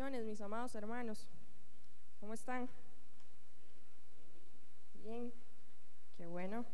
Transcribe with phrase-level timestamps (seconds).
[0.00, 1.28] Mis amados hermanos.
[2.20, 2.70] ¿Cómo están?
[4.94, 5.30] Bien,
[6.16, 6.64] qué bueno.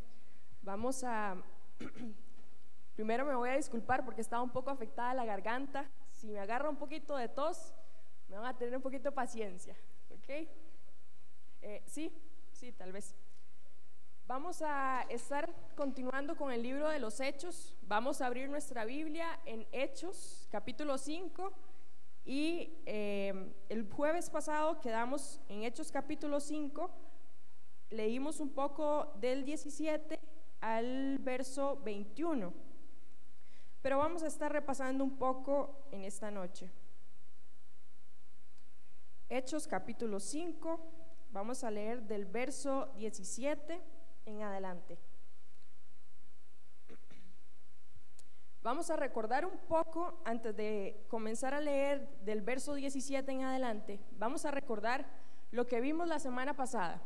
[0.61, 1.35] Vamos a...
[2.95, 5.91] Primero me voy a disculpar porque estaba un poco afectada la garganta.
[6.09, 7.73] Si me agarra un poquito de tos,
[8.29, 9.75] me van a tener un poquito de paciencia.
[10.09, 10.29] ¿Ok?
[11.61, 12.09] Eh, sí,
[12.53, 13.13] sí, tal vez.
[14.25, 17.75] Vamos a estar continuando con el libro de los Hechos.
[17.81, 21.66] Vamos a abrir nuestra Biblia en Hechos, capítulo 5
[22.27, 26.91] y eh, el jueves pasado quedamos en Hechos capítulo 5,
[27.89, 30.19] leímos un poco del 17
[30.59, 32.53] al verso 21,
[33.81, 36.69] pero vamos a estar repasando un poco en esta noche.
[39.29, 40.81] Hechos capítulo 5,
[41.31, 43.81] vamos a leer del verso 17
[44.25, 44.99] en adelante.
[48.67, 53.97] Vamos a recordar un poco, antes de comenzar a leer del verso 17 en adelante,
[54.17, 55.05] vamos a recordar
[55.51, 57.01] lo que vimos la semana pasada.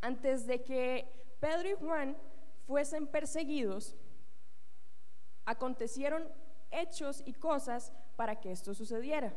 [0.00, 2.16] Antes de que Pedro y Juan
[2.66, 3.94] fuesen perseguidos,
[5.44, 6.26] acontecieron
[6.72, 9.32] hechos y cosas para que esto sucediera.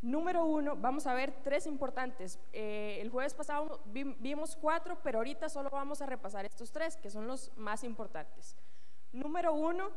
[0.00, 2.38] Número uno, vamos a ver tres importantes.
[2.52, 7.10] Eh, el jueves pasado vimos cuatro, pero ahorita solo vamos a repasar estos tres, que
[7.10, 8.56] son los más importantes.
[9.12, 9.90] Número uno,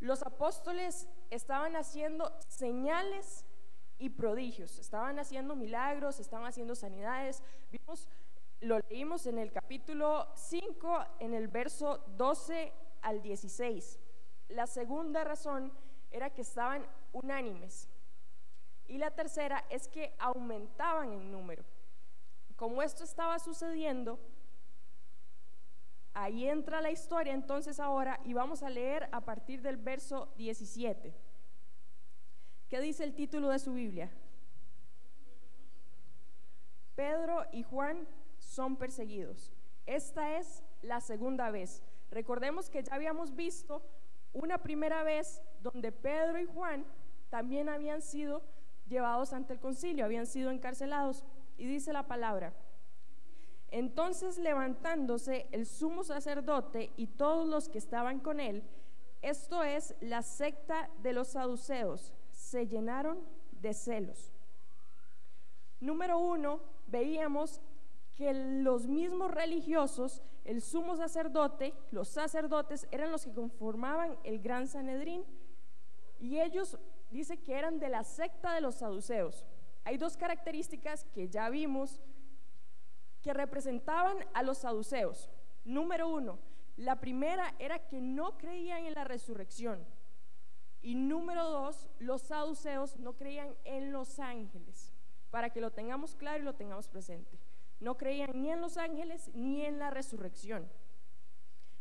[0.00, 3.44] los apóstoles estaban haciendo señales
[3.98, 7.42] y prodigios, estaban haciendo milagros, estaban haciendo sanidades.
[7.70, 8.08] Vimos,
[8.60, 12.72] lo leímos en el capítulo 5, en el verso 12
[13.02, 13.98] al 16.
[14.48, 15.72] La segunda razón
[16.10, 17.88] era que estaban unánimes.
[18.88, 21.64] Y la tercera es que aumentaban en número.
[22.56, 24.18] Como esto estaba sucediendo,
[26.18, 31.14] Ahí entra la historia entonces ahora y vamos a leer a partir del verso 17.
[32.70, 34.10] ¿Qué dice el título de su Biblia?
[36.94, 39.52] Pedro y Juan son perseguidos.
[39.84, 41.82] Esta es la segunda vez.
[42.10, 43.82] Recordemos que ya habíamos visto
[44.32, 46.86] una primera vez donde Pedro y Juan
[47.28, 48.42] también habían sido
[48.88, 51.26] llevados ante el concilio, habían sido encarcelados.
[51.58, 52.54] Y dice la palabra,
[53.70, 58.62] entonces levantándose el sumo sacerdote y todos los que estaban con él,
[59.22, 63.18] esto es la secta de los saduceos, se llenaron
[63.60, 64.32] de celos.
[65.80, 67.60] Número uno, veíamos
[68.14, 74.68] que los mismos religiosos, el sumo sacerdote, los sacerdotes, eran los que conformaban el gran
[74.68, 75.24] Sanedrín.
[76.18, 76.78] Y ellos
[77.10, 79.44] dice que eran de la secta de los saduceos.
[79.84, 82.00] Hay dos características que ya vimos
[83.26, 85.28] que representaban a los saduceos.
[85.64, 86.38] Número uno,
[86.76, 89.84] la primera era que no creían en la resurrección.
[90.80, 94.94] Y número dos, los saduceos no creían en los ángeles.
[95.32, 97.36] Para que lo tengamos claro y lo tengamos presente.
[97.80, 100.70] No creían ni en los ángeles ni en la resurrección.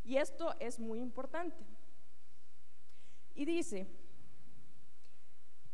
[0.03, 1.63] Y esto es muy importante.
[3.35, 3.87] Y dice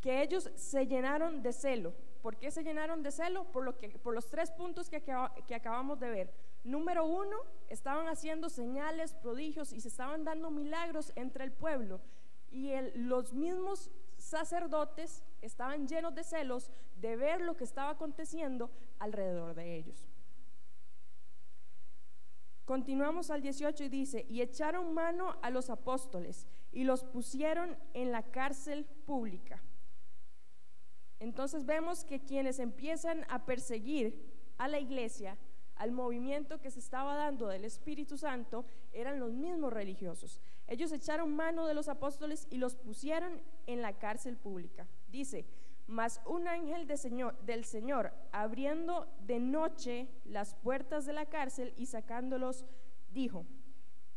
[0.02, 3.46] que ellos se llenaron de celo ¿Por qué se llenaron de celo?
[3.52, 5.02] Por, lo que, por los tres puntos que,
[5.48, 6.34] que acabamos de ver.
[6.64, 7.38] Número uno,
[7.70, 12.02] estaban haciendo señales, prodigios y se estaban dando milagros entre el pueblo.
[12.52, 19.56] Y los mismos sacerdotes estaban llenos de celos de ver lo que estaba aconteciendo alrededor
[19.56, 20.08] de ellos.
[22.66, 28.12] Continuamos al 18 y dice, y echaron mano a los apóstoles y los pusieron en
[28.12, 29.62] la cárcel pública.
[31.22, 34.20] Entonces vemos que quienes empiezan a perseguir
[34.58, 35.38] a la iglesia,
[35.76, 40.40] al movimiento que se estaba dando del Espíritu Santo, eran los mismos religiosos.
[40.66, 44.88] Ellos echaron mano de los apóstoles y los pusieron en la cárcel pública.
[45.12, 45.46] Dice,
[45.86, 52.66] mas un ángel del Señor, abriendo de noche las puertas de la cárcel y sacándolos,
[53.12, 53.46] dijo,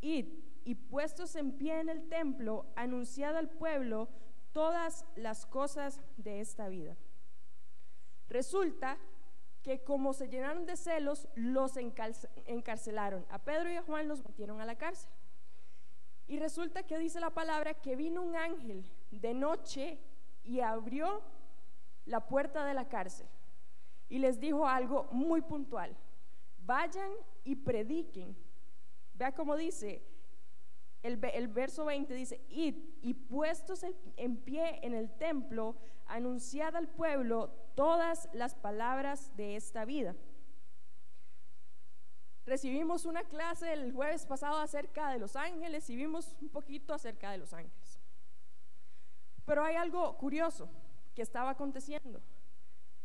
[0.00, 0.26] id
[0.64, 4.08] y puestos en pie en el templo, anunciad al pueblo
[4.54, 6.96] todas las cosas de esta vida.
[8.28, 8.96] Resulta
[9.62, 13.26] que como se llenaron de celos, los encarcelaron.
[13.28, 15.10] A Pedro y a Juan los metieron a la cárcel.
[16.26, 19.98] Y resulta que dice la palabra que vino un ángel de noche
[20.42, 21.20] y abrió
[22.06, 23.26] la puerta de la cárcel
[24.08, 25.96] y les dijo algo muy puntual.
[26.58, 27.10] Vayan
[27.42, 28.36] y prediquen.
[29.14, 30.02] Vea cómo dice,
[31.04, 33.84] el, verso 20 dice, id y puestos
[34.16, 40.16] en, pie en el templo, anunciad al pueblo todas las palabras de esta vida.
[42.46, 47.30] Recibimos una clase el jueves pasado acerca de los ángeles y vimos un poquito acerca
[47.30, 48.00] de los ángeles.
[49.44, 50.70] Pero hay algo curioso.
[51.14, 52.20] que estaba aconteciendo.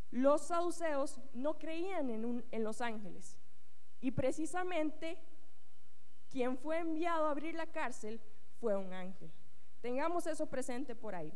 [0.09, 3.37] Los saduceos no creían en, en los ángeles
[4.01, 5.19] y precisamente
[6.29, 8.21] quien fue enviado a abrir la cárcel
[8.59, 9.31] fue un ángel.
[9.81, 11.33] Tengamos eso presente por ahí.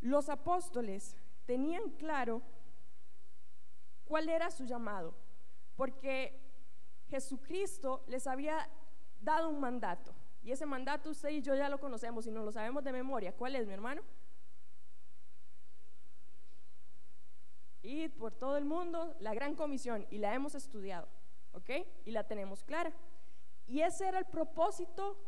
[0.00, 1.16] Los apóstoles
[1.46, 2.42] tenían claro
[4.04, 5.14] cuál era su llamado,
[5.76, 6.40] porque
[7.08, 8.68] Jesucristo les había
[9.20, 10.14] dado un mandato.
[10.42, 13.32] Y ese mandato usted y yo ya lo conocemos y no lo sabemos de memoria.
[13.32, 14.02] ¿Cuál es, mi hermano?
[17.82, 21.08] Ir por todo el mundo, la gran comisión, y la hemos estudiado,
[21.56, 21.70] ¿ok?
[22.04, 22.92] Y la tenemos clara.
[23.66, 25.18] Y ese era el propósito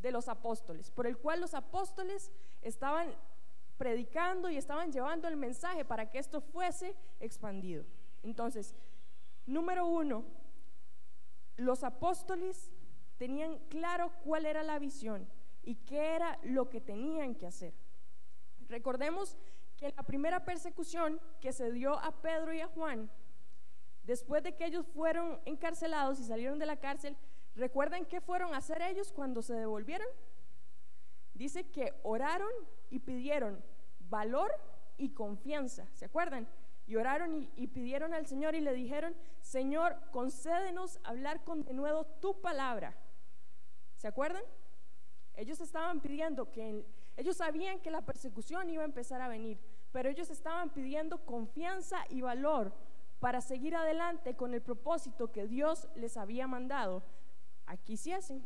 [0.00, 2.32] de los apóstoles, por el cual los apóstoles
[2.62, 3.14] estaban
[3.76, 7.84] predicando y estaban llevando el mensaje para que esto fuese expandido.
[8.22, 8.74] Entonces,
[9.46, 10.24] número uno,
[11.56, 12.72] los apóstoles
[13.16, 15.28] tenían claro cuál era la visión
[15.62, 17.74] y qué era lo que tenían que hacer.
[18.68, 19.36] Recordemos
[19.76, 23.10] que la primera persecución que se dio a Pedro y a Juan,
[24.04, 27.16] después de que ellos fueron encarcelados y salieron de la cárcel,
[27.54, 30.06] ¿recuerdan qué fueron a hacer ellos cuando se devolvieron?
[31.34, 32.52] Dice que oraron
[32.90, 33.62] y pidieron
[34.08, 34.52] valor
[34.96, 36.46] y confianza, ¿se acuerdan?
[36.86, 42.04] Y oraron y, pidieron al Señor y le dijeron, Señor, concédenos hablar con de nuevo
[42.04, 42.94] tu palabra.
[43.96, 44.42] ¿Se acuerdan?
[45.34, 46.84] Ellos estaban pidiendo que,
[47.16, 49.58] ellos sabían que la persecución iba a empezar a venir,
[49.92, 52.72] pero ellos estaban pidiendo confianza y valor
[53.24, 57.02] para seguir adelante con el propósito que Dios les había mandado
[57.64, 58.44] aquí sí hacen.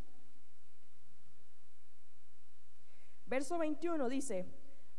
[3.26, 4.46] Verso 21 dice,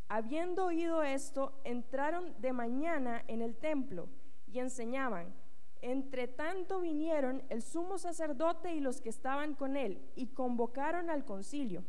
[0.09, 4.09] Habiendo oído esto, entraron de mañana en el templo
[4.47, 5.33] y enseñaban.
[5.81, 11.23] Entre tanto vinieron el sumo sacerdote y los que estaban con él y convocaron al
[11.23, 11.85] concilio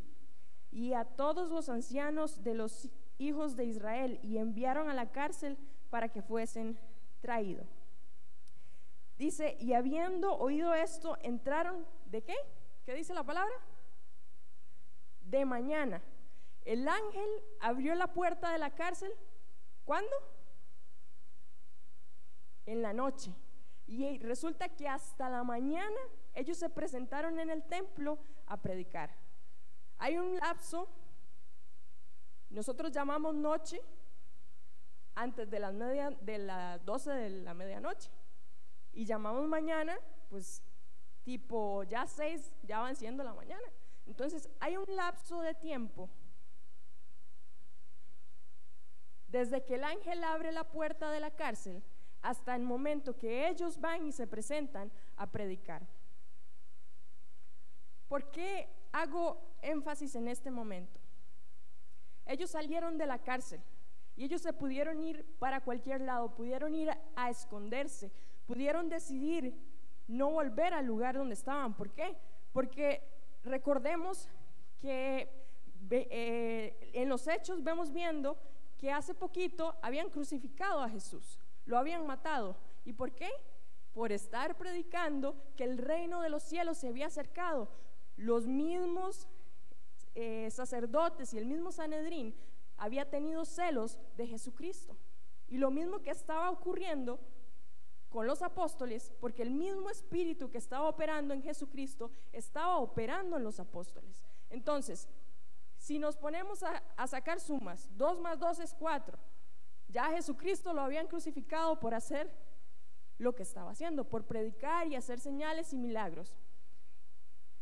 [0.70, 2.88] y a todos los ancianos de los
[3.18, 5.58] hijos de Israel y enviaron a la cárcel
[5.90, 6.78] para que fuesen
[7.20, 7.79] traídos.
[9.24, 12.36] Dice, y habiendo oído esto, entraron, ¿de qué?
[12.84, 13.54] ¿Qué dice la palabra?
[15.20, 16.02] De mañana
[16.64, 17.28] el ángel
[17.60, 19.12] abrió la puerta de la cárcel.
[19.84, 20.10] ¿Cuándo?
[22.66, 23.34] En la noche.
[23.86, 26.00] Y resulta que hasta la mañana
[26.34, 29.10] ellos se presentaron en el templo a predicar.
[29.98, 30.88] Hay un lapso,
[32.50, 33.80] nosotros llamamos noche,
[35.14, 38.10] antes de las, media, de las 12 de la medianoche.
[38.92, 39.98] Y llamamos mañana,
[40.28, 40.62] pues
[41.22, 43.66] tipo ya 6, ya van siendo la mañana.
[44.06, 46.08] Entonces hay un lapso de tiempo
[49.28, 51.82] desde que el ángel abre la puerta de la cárcel
[52.22, 55.86] hasta el momento que ellos van y se presentan a predicar.
[58.08, 61.00] ¿Por qué hago énfasis en este momento?
[62.26, 63.60] Ellos salieron de la cárcel
[64.16, 68.12] y ellos se pudieron ir para cualquier lado, pudieron ir a, esconderse,
[68.46, 69.54] pudieron decidir
[70.08, 71.74] no volver al lugar donde estaban.
[71.74, 72.16] ¿Por qué?
[72.52, 73.02] Porque
[73.44, 74.28] recordemos
[74.80, 75.28] que
[75.90, 78.38] eh, en los hechos vemos viendo
[78.76, 82.56] que hace poquito habían crucificado a Jesús, lo habían matado.
[82.84, 83.30] ¿Y por qué?
[83.92, 87.68] Por estar predicando que el reino de los cielos se había acercado.
[88.16, 89.28] Los mismos
[90.14, 92.34] eh, sacerdotes y el mismo Sanedrín
[92.76, 94.96] había tenido celos de Jesucristo.
[95.48, 97.20] Y lo mismo que estaba ocurriendo
[98.10, 103.44] con los apóstoles, porque el mismo espíritu que estaba operando en Jesucristo estaba operando en
[103.44, 104.20] los apóstoles.
[104.50, 105.08] Entonces,
[105.78, 109.18] si nos ponemos a, sacar sumas, 2 más 2 es 4.
[109.88, 112.30] Ya Jesucristo lo habían crucificado por hacer
[113.18, 116.34] lo que estaba haciendo, por predicar y hacer señales y milagros.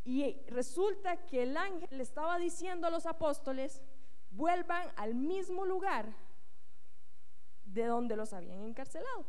[0.05, 3.83] Y resulta que el ángel le estaba diciendo a los apóstoles,
[4.31, 6.13] vuelvan al mismo lugar
[7.65, 9.27] de donde los habían encarcelado,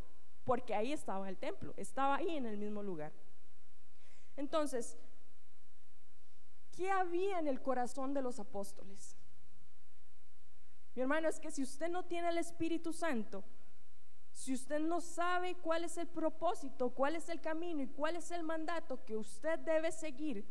[0.49, 3.13] porque ahí estaba el templo, estaba ahí en el mismo lugar.
[4.35, 4.97] Entonces,
[6.79, 9.17] ¿Qué había en el corazón de los apóstoles?
[10.95, 13.43] Mi hermano, es que si usted no tiene el Espíritu Santo,
[14.31, 18.31] si usted no sabe cuál es el propósito, cuál es el camino y cuál es
[18.31, 20.45] el mandato que usted debe seguir,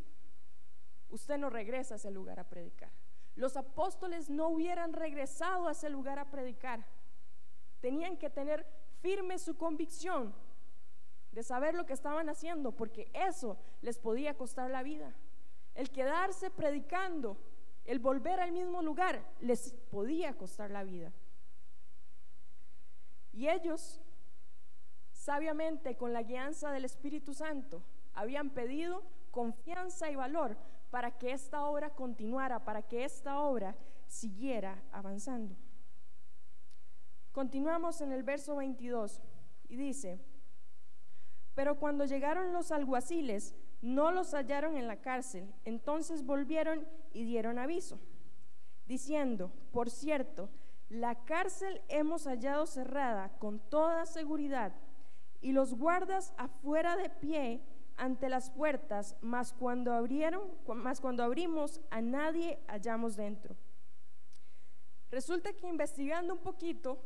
[1.09, 2.93] usted no regresa a ese lugar a predicar.
[3.35, 6.85] Los apóstoles no hubieran regresado a ese lugar a predicar.
[7.81, 8.67] Tenían que tener
[9.01, 10.35] firme su convicción
[11.33, 15.15] de saber lo que estaban haciendo, porque eso les podía costar la vida.
[15.75, 17.37] El quedarse predicando,
[17.85, 21.13] el volver al mismo lugar, les podía costar la vida.
[23.33, 24.01] Y ellos,
[25.13, 27.83] sabiamente, con la guianza del Espíritu Santo,
[28.15, 30.57] habían pedido confianza y valor
[30.91, 33.77] para que esta obra continuara, para que esta obra
[34.07, 35.55] siguiera avanzando.
[37.39, 39.23] Continuamos en el verso 22
[39.69, 40.19] y dice,
[41.55, 47.61] pero cuando llegaron los alguaciles, no los hallaron en la cárcel, entonces volvieron y dieron
[47.61, 48.01] aviso,
[48.89, 50.51] diciendo, por cierto,
[50.89, 54.73] la cárcel hemos hallado cerrada con toda seguridad
[55.41, 57.63] y los guardas afuera de pie
[57.97, 60.43] ante las puertas, mas cuando abrieron,
[60.75, 63.55] mas cuando abrimos a nadie hallamos dentro.
[65.13, 66.99] Resulta que investigando un poquito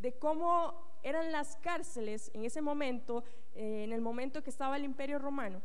[0.00, 3.22] de cómo eran las cárceles en ese momento,
[3.54, 5.60] eh, en el momento que estaba el Imperio Romano,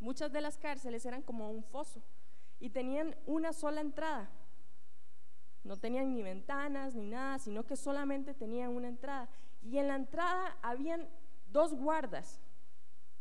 [0.00, 2.02] muchas de las cárceles eran como un foso
[2.60, 4.30] y tenían una sola entrada.
[5.64, 9.28] No tenían ni ventanas ni nada, sino que solamente tenían una entrada.
[9.62, 11.08] Y en la entrada habían
[11.48, 12.40] dos guardas,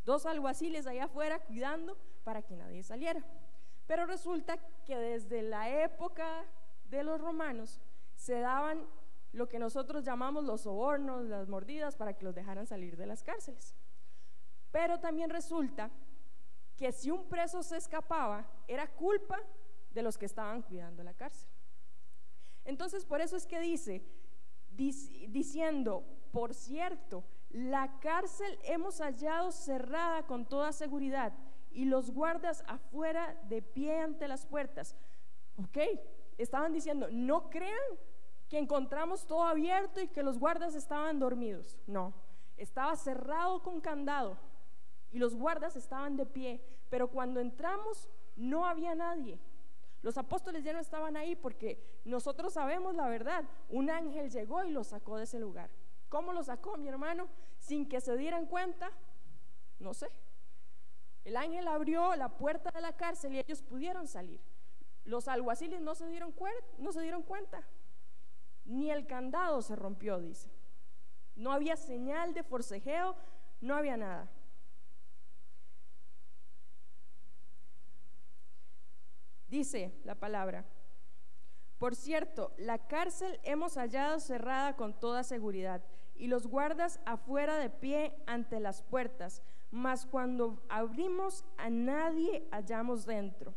[0.06, 3.24] dos alguaciles allá afuera cuidando para que nadie saliera.
[3.86, 6.46] Pero resulta que desde la época
[6.90, 7.80] de los romanos
[8.16, 8.86] se daban
[9.32, 13.24] lo que nosotros llamamos los sobornos, las mordidas, para que los dejaran salir de las
[13.24, 13.76] cárceles.
[14.72, 15.92] Pero también resulta
[16.76, 19.40] que si un preso se escapaba, era culpa
[19.92, 21.50] de los que estaban cuidando la cárcel.
[22.66, 24.04] Entonces, por eso es que dice,
[24.70, 31.34] diciendo, por cierto, la cárcel hemos hallado cerrada con toda seguridad
[31.72, 34.96] y los guardas afuera de pie ante las puertas.
[35.58, 35.78] Ok,
[36.38, 37.74] estaban diciendo, no crean
[38.50, 41.78] que encontramos todo abierto y que los guardas estaban dormidos.
[41.86, 42.14] No,
[42.56, 44.38] estaba cerrado con candado
[45.12, 49.40] y los guardas estaban de pie, pero cuando entramos no había nadie.
[50.02, 53.44] Los apóstoles ya no estaban ahí porque nosotros sabemos la verdad.
[53.70, 55.70] Un ángel llegó y los sacó de ese lugar.
[56.10, 57.28] ¿Cómo lo sacó mi hermano?
[57.58, 58.92] Sin que se dieran cuenta.
[59.80, 60.10] No sé.
[61.26, 64.40] El ángel abrió la puerta de la cárcel y ellos pudieron salir.
[65.04, 66.34] Los alguaciles no se dieron,
[66.78, 67.68] no se dieron cuenta.
[68.68, 70.52] Ni el candado se rompió, dice.
[71.36, 73.16] No había señal de forcejeo,
[73.62, 74.30] no había nada.
[79.48, 80.66] Dice la palabra,
[81.78, 85.84] por cierto, la cárcel hemos hallado cerrada con toda seguridad
[86.16, 93.06] y los guardas afuera de pie ante las puertas, mas cuando abrimos a nadie hallamos
[93.06, 93.54] dentro.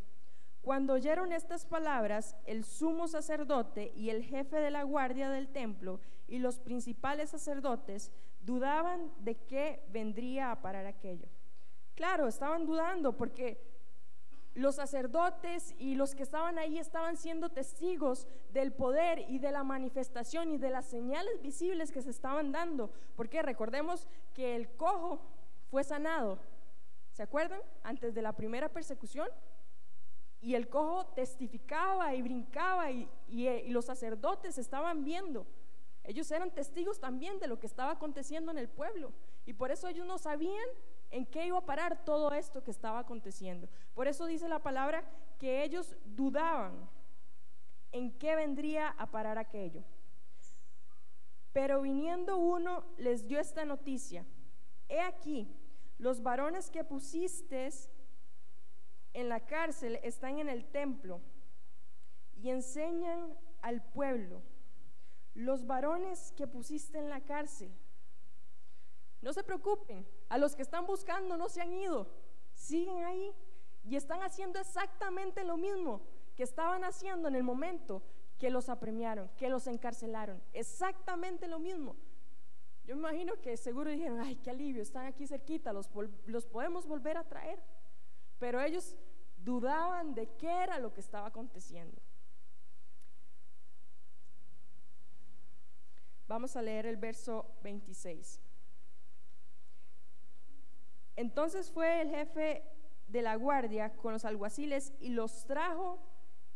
[0.62, 6.00] Cuando oyeron estas palabras, el sumo sacerdote y el jefe de la guardia del templo
[6.28, 8.12] y los principales sacerdotes
[8.42, 11.28] dudaban de qué vendría a parar aquello.
[11.94, 13.70] Claro, estaban dudando porque
[14.54, 19.64] los sacerdotes y los que estaban ahí estaban siendo testigos del poder y de la
[19.64, 22.90] manifestación y de las señales visibles que se estaban dando.
[23.16, 25.20] Porque recordemos que el cojo
[25.70, 26.38] fue sanado.
[27.12, 27.60] ¿Se acuerdan?
[27.82, 29.28] Antes de la primera persecución.
[30.40, 35.46] Y el cojo testificaba y brincaba y, y los sacerdotes estaban viendo.
[36.04, 39.12] Ellos eran testigos también de lo que estaba aconteciendo en el pueblo.
[39.46, 40.66] Y por eso ellos no sabían
[41.10, 43.68] en qué iba a parar todo esto que estaba aconteciendo.
[43.94, 45.04] Por eso dice la palabra
[45.38, 46.88] que ellos dudaban
[47.92, 49.82] en qué vendría a parar aquello.
[51.52, 54.24] Pero viniendo uno les dio esta noticia.
[54.88, 55.48] He aquí,
[55.98, 57.68] los varones que pusiste
[59.12, 61.20] en la cárcel están en el templo
[62.36, 64.42] y enseñan al pueblo.
[65.34, 67.72] Los varones que pusiste en la cárcel
[69.20, 72.08] no se preocupen, a los que están buscando no se han ido,
[72.54, 73.34] siguen ahí
[73.84, 76.00] y están haciendo exactamente lo mismo
[76.34, 78.02] que estaban haciendo en el momento
[78.38, 81.96] que los apremiaron, que los encarcelaron, exactamente lo mismo.
[82.84, 85.90] Yo me imagino que seguro dijeron, ay, qué alivio, están aquí cerquita, los,
[86.26, 87.62] los podemos volver a traer.
[88.40, 88.96] Pero ellos
[89.36, 92.02] dudaban de qué era lo que estaba aconteciendo.
[96.26, 98.40] Vamos a leer el verso 26.
[101.16, 102.64] Entonces fue el jefe
[103.08, 105.98] de la guardia con los alguaciles y los trajo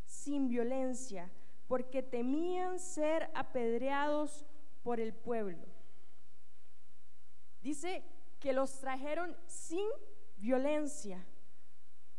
[0.07, 1.31] sin violencia,
[1.67, 4.47] porque temían ser apedreados
[4.83, 5.67] por el pueblo.
[7.61, 8.05] Dice
[8.38, 9.88] que los trajeron sin
[10.37, 11.26] violencia,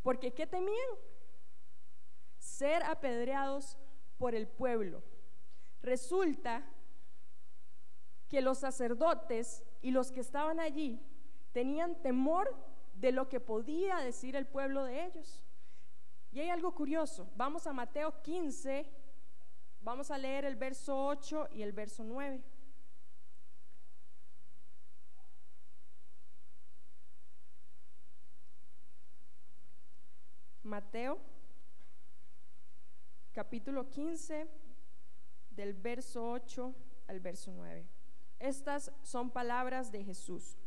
[0.06, 0.92] porque ¿qué temían?
[2.38, 3.76] Ser apedreados
[4.20, 5.02] por el pueblo.
[5.82, 6.64] Resulta
[8.28, 11.02] que los sacerdotes y los que estaban allí
[11.54, 12.56] tenían temor
[12.94, 15.44] de lo que podía decir el pueblo de ellos.
[16.32, 17.28] Y hay algo curioso.
[17.36, 18.88] Vamos a Mateo 15,
[19.82, 22.44] vamos a leer el verso 8 y el verso 9.
[30.66, 31.20] Mateo
[33.34, 34.48] capítulo 15
[35.52, 36.74] del verso 8
[37.08, 37.86] al verso 9.
[38.40, 40.58] Estas son palabras de Jesús.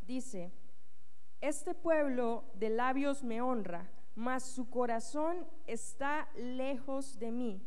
[0.00, 0.50] Dice,
[1.42, 7.62] este pueblo de labios me honra, mas su corazón está lejos de mí,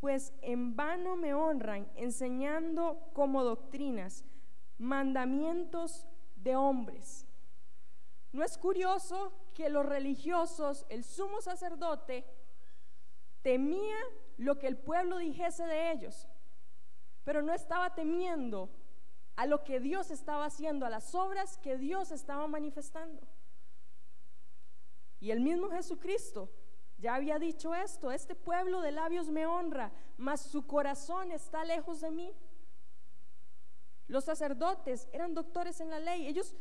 [0.00, 4.24] pues en vano me honran enseñando como doctrinas
[4.78, 6.06] mandamientos
[6.42, 7.26] de hombres.
[8.32, 12.24] ¿No es curioso que los religiosos, el sumo sacerdote,
[13.42, 13.96] temía
[14.36, 16.28] lo que el pueblo dijese de ellos,
[17.24, 18.70] pero no estaba temiendo
[19.36, 23.22] a lo que Dios estaba haciendo, a las obras que Dios estaba manifestando?
[25.20, 26.50] Y el mismo Jesucristo
[26.98, 32.00] ya había dicho esto, este pueblo de labios me honra, mas su corazón está lejos
[32.00, 32.34] de mí.
[34.08, 36.56] Los sacerdotes eran doctores en la ley, ellos,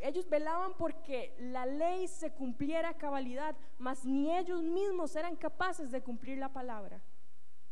[0.00, 5.90] ellos velaban porque la ley se cumpliera a cabalidad, mas ni ellos mismos eran capaces
[5.90, 7.02] de cumplir la palabra.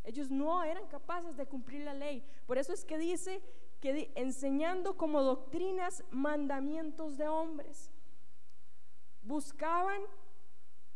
[0.03, 2.25] Ellos no eran capaces de cumplir la ley.
[2.47, 3.43] Por eso es que dice
[3.81, 7.91] que enseñando como doctrinas mandamientos de hombres,
[9.23, 10.01] buscaban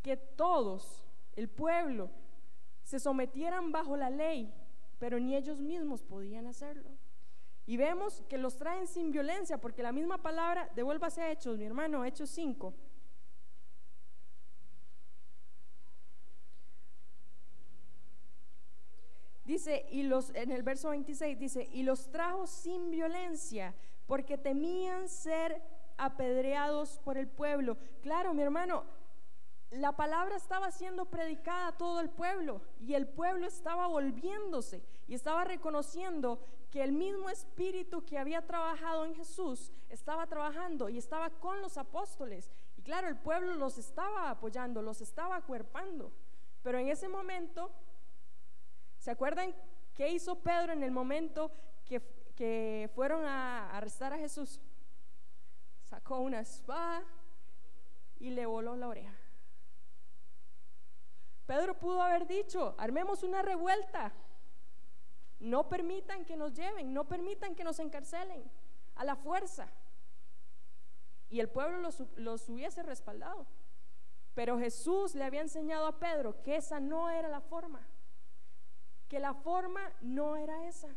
[0.03, 1.05] que todos,
[1.35, 2.11] el pueblo,
[2.83, 4.53] se sometieran bajo la ley,
[4.99, 6.96] pero ni ellos mismos podían hacerlo.
[7.67, 11.65] Y vemos que los traen sin violencia, porque la misma palabra, devuélvase a Hechos, mi
[11.65, 12.73] hermano, Hechos 5.
[19.45, 23.75] Dice, y los, en el verso 26 dice, y los trajo sin violencia,
[24.07, 25.63] porque temían ser
[25.99, 27.77] apedreados por el pueblo.
[28.01, 28.85] Claro, mi hermano,
[29.71, 35.15] la palabra estaba siendo predicada a todo el pueblo y el pueblo estaba volviéndose y
[35.15, 36.41] estaba reconociendo
[36.77, 41.79] que el mismo espíritu que había trabajado en Jesús estaba trabajando y estaba con los
[41.79, 42.53] apóstoles.
[42.77, 46.13] Y claro, el pueblo los estaba apoyando, los estaba acuerpando.
[46.63, 47.73] Pero en ese momento,
[48.99, 49.55] ¿se acuerdan
[49.95, 51.51] qué hizo Pedro en el momento
[51.87, 52.03] que,
[52.35, 54.61] que fueron a arrestar a Jesús?
[55.83, 57.03] Sacó una espada
[58.19, 59.17] y le voló la oreja.
[61.47, 64.13] Pedro pudo haber dicho, armemos una revuelta,
[65.41, 68.43] no permitan que nos lleven, no permitan que nos encarcelen
[68.95, 69.69] a la fuerza.
[71.29, 73.47] Y el pueblo los, hubiese respaldado.
[74.35, 77.87] Pero Jesús le había enseñado a Pedro que esa no era la forma,
[79.09, 80.95] que la forma no era esa.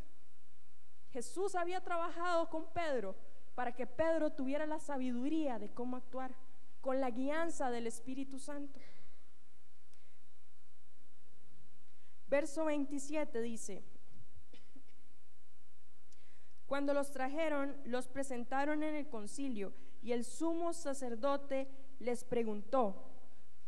[1.11, 3.15] Jesús había trabajado con Pedro
[3.55, 6.35] para que Pedro tuviera la sabiduría de cómo actuar,
[6.81, 8.79] con la guianza del Espíritu Santo.
[12.27, 13.83] Verso 27 dice,
[16.69, 23.09] cuando los trajeron, los presentaron en el concilio y el sumo sacerdote les preguntó,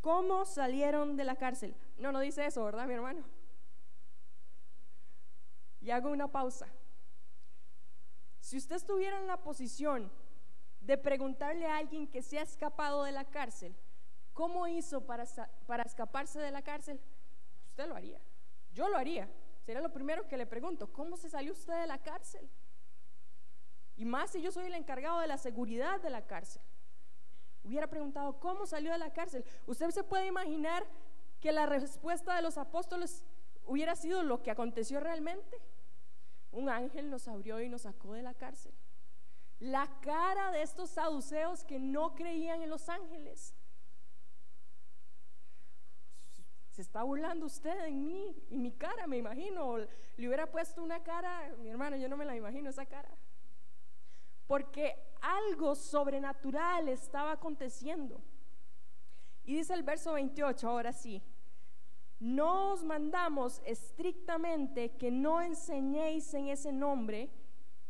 [0.02, 1.76] ¿cómo salieron de la cárcel?
[1.98, 3.24] No, no dice eso, ¿verdad, mi hermano?
[5.82, 6.68] Y hago una pausa.
[8.40, 10.12] Si usted estuviera en la posición
[10.80, 13.76] de preguntarle a alguien que se ha escapado de la cárcel,
[14.32, 15.26] ¿cómo hizo para,
[15.66, 17.02] para escaparse de la cárcel?
[17.66, 18.22] Usted lo haría.
[18.74, 19.28] Yo lo haría.
[19.66, 22.48] Sería lo primero que le pregunto, ¿cómo se salió usted de la cárcel?
[24.02, 26.64] Y más si yo soy el encargado de la seguridad de la cárcel.
[27.64, 29.46] Hubiera preguntado, ¿cómo salió de la cárcel?
[29.68, 30.88] Usted se puede imaginar
[31.40, 33.24] que la respuesta de los apóstoles
[33.64, 35.56] hubiera sido lo que aconteció realmente.
[36.52, 38.74] Un ángel nos abrió y nos sacó de la cárcel.
[39.60, 43.54] La cara de estos saduceos que no creían en los ángeles.
[46.72, 49.78] se está burlando usted en mí, en mi cara, me imagino.
[49.78, 53.12] Le hubiera puesto una cara, mi hermano, yo no me la imagino esa cara.
[54.52, 58.20] Porque algo sobrenatural estaba aconteciendo.
[59.46, 61.24] Y dice el verso 28, ahora sí,
[62.20, 67.30] no os mandamos estrictamente que no enseñéis en ese nombre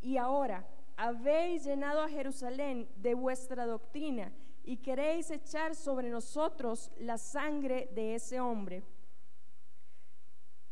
[0.02, 4.32] y ahora habéis llenado a Jerusalén de vuestra doctrina
[4.64, 8.84] y queréis echar sobre nosotros la sangre de ese hombre.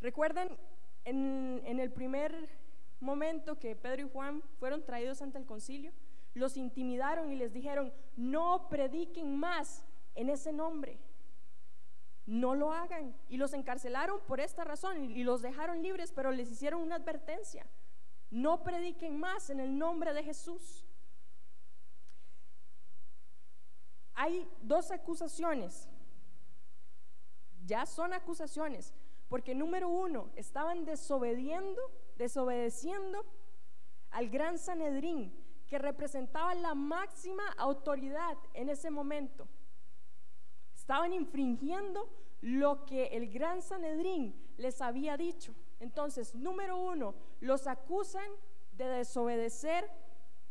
[0.02, 0.56] ¿Recuerdan
[1.04, 2.59] en, en, el primer
[3.00, 5.94] momento que Pedro y Juan fueron traídos ante el concilio?
[6.34, 9.84] Los intimidaron y les dijeron, no prediquen más
[10.16, 11.00] en ese nombre.
[12.26, 13.16] No lo hagan.
[13.28, 17.66] Y los encarcelaron por esta razón y los dejaron libres, pero les hicieron una advertencia.
[18.30, 20.86] No prediquen más en el nombre de Jesús.
[24.20, 25.88] hay dos acusaciones.
[27.66, 28.94] Ya son acusaciones,
[29.30, 31.82] porque número uno, estaban desobediendo,
[32.20, 33.26] desobedeciendo
[34.12, 35.34] al gran Sanedrín,
[35.66, 39.48] que representaba la máxima autoridad en ese momento.
[40.76, 42.10] Estaban infringiendo
[42.42, 45.56] lo que el gran Sanedrín les había dicho.
[45.80, 48.30] Entonces, número uno, los acusan
[48.74, 49.90] de desobedecer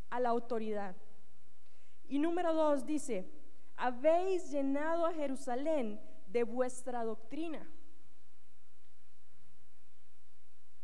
[0.09, 0.97] a la autoridad.
[2.09, 3.31] Y número dos dice,
[3.77, 7.69] habéis llenado a Jerusalén de vuestra doctrina.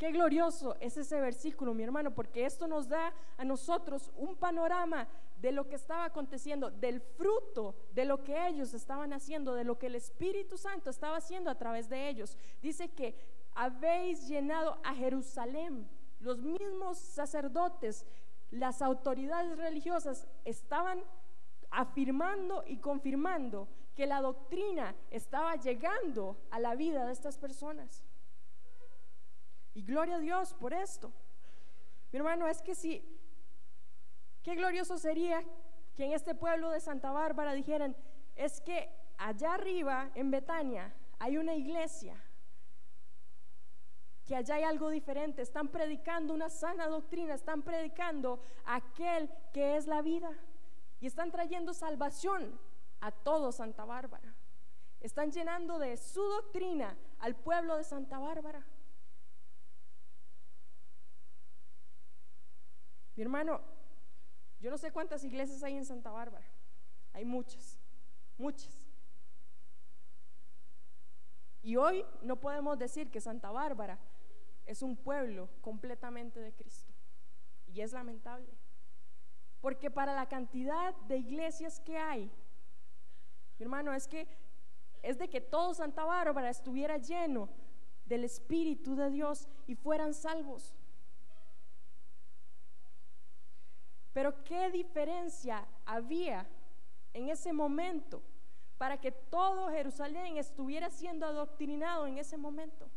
[0.04, 5.08] Qué glorioso es ese versículo, mi hermano, porque esto nos da a nosotros un panorama
[5.40, 9.78] de lo que estaba aconteciendo, del fruto de lo que ellos estaban haciendo, de lo
[9.78, 12.36] que el Espíritu Santo estaba haciendo a través de ellos.
[12.60, 13.16] Dice que
[13.54, 15.88] habéis llenado a Jerusalén.
[16.20, 18.04] Los mismos sacerdotes,
[18.50, 21.02] las autoridades religiosas estaban
[21.70, 28.04] afirmando y confirmando que la doctrina estaba llegando a la vida de estas personas.
[29.74, 31.12] Y gloria a Dios por esto.
[32.12, 33.04] Mi hermano, es que si,
[34.42, 35.44] qué glorioso sería
[35.96, 37.96] que en este pueblo de Santa Bárbara dijeran,
[38.36, 42.16] es que allá arriba en Betania hay una iglesia,
[44.24, 49.86] que allá hay algo diferente, están predicando una sana doctrina, están predicando aquel que es
[49.86, 50.30] la vida
[51.00, 52.58] y están trayendo salvación
[53.00, 54.34] a todo Santa Bárbara.
[55.00, 58.64] Están llenando de su doctrina al pueblo de Santa Bárbara.
[63.16, 63.60] Mi hermano,
[64.60, 66.46] yo no sé cuántas iglesias hay en Santa Bárbara.
[67.12, 67.78] Hay muchas,
[68.36, 68.86] muchas.
[71.62, 73.98] Y hoy no podemos decir que Santa Bárbara
[74.66, 76.92] es un pueblo completamente de Cristo.
[77.66, 78.48] Y es lamentable.
[79.60, 82.30] Porque para la cantidad de iglesias que hay,
[83.58, 84.26] mi hermano, es que
[85.02, 87.48] es de que todo Santa Bárbara estuviera lleno
[88.04, 90.74] del Espíritu de Dios y fueran salvos.
[94.14, 96.46] Pero qué diferencia había
[97.12, 98.22] en ese momento
[98.78, 102.88] para que todo Jerusalén estuviera siendo adoctrinado en ese momento.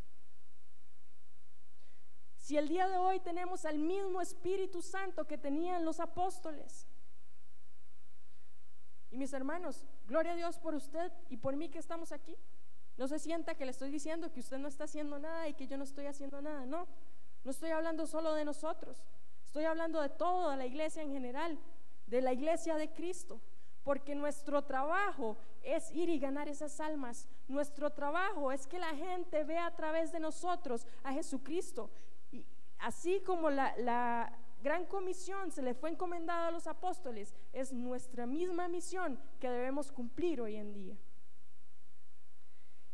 [2.36, 6.88] Si el día de hoy tenemos al mismo Espíritu Santo que tenían los apóstoles.
[9.10, 12.38] Y mis hermanos, gloria a Dios por usted y por mí que estamos aquí.
[12.96, 15.68] No se sienta que le estoy diciendo que usted no está haciendo nada y que
[15.68, 16.66] yo no estoy haciendo nada.
[16.66, 16.88] No,
[17.44, 19.04] no estoy hablando solo de nosotros.
[19.58, 21.58] Estoy hablando de toda la iglesia en general,
[22.06, 23.42] de la iglesia de Cristo,
[23.82, 27.28] porque nuestro trabajo es ir y ganar esas almas.
[27.48, 31.90] Nuestro trabajo es que la gente vea a través de nosotros a Jesucristo.
[32.32, 32.46] Y
[32.78, 38.28] así como la, la gran comisión se le fue encomendada a los apóstoles, es nuestra
[38.28, 40.98] misma misión que debemos cumplir hoy en día.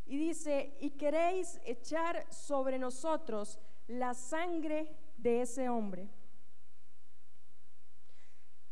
[0.06, 6.08] Y dice, y queréis echar sobre nosotros la sangre de ese hombre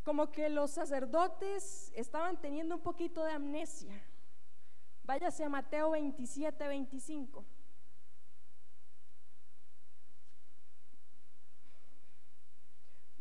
[0.03, 4.03] como que los sacerdotes estaban teniendo un poquito de amnesia.
[5.05, 7.45] Váyase a Mateo 27, 25.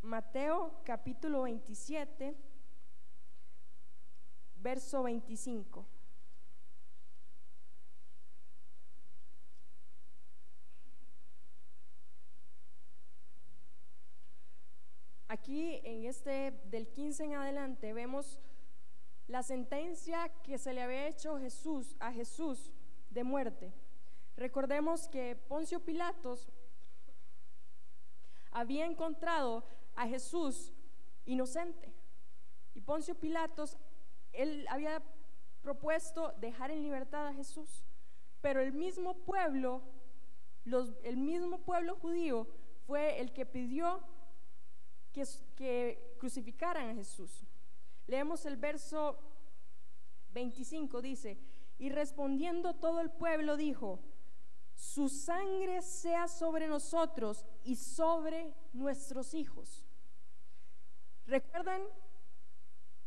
[0.02, 2.36] Mateo capítulo 27,
[4.56, 5.86] verso 25.
[15.32, 18.38] Aquí en este del 15 en adelante vemos
[19.28, 22.70] la sentencia que se le había hecho Jesús a Jesús
[23.10, 23.72] de muerte.
[24.36, 26.52] Recordemos que Poncio Pilatos
[28.52, 29.64] había encontrado
[29.96, 30.74] a Jesús
[31.24, 31.94] inocente.
[32.74, 33.78] Y Poncio Pilatos,
[34.34, 35.02] él había
[35.62, 37.86] propuesto dejar en libertad a Jesús.
[38.42, 39.82] Pero el mismo pueblo,
[41.06, 42.50] el mismo pueblo judío
[42.86, 44.04] fue el que pidió
[45.12, 47.46] que, crucificaran a Jesús.
[48.08, 49.18] Leemos el verso
[50.34, 51.38] 25, dice,
[51.78, 54.00] y respondiendo todo el pueblo dijo,
[54.76, 59.86] su sangre sea sobre nosotros y sobre nuestros hijos.
[61.26, 61.82] ¿Recuerdan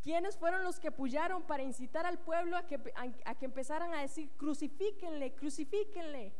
[0.02, 2.80] quiénes fueron los que apoyaron para incitar al pueblo a que,
[3.24, 6.34] a que empezaran a decir, crucifíquenle, crucifíquenle?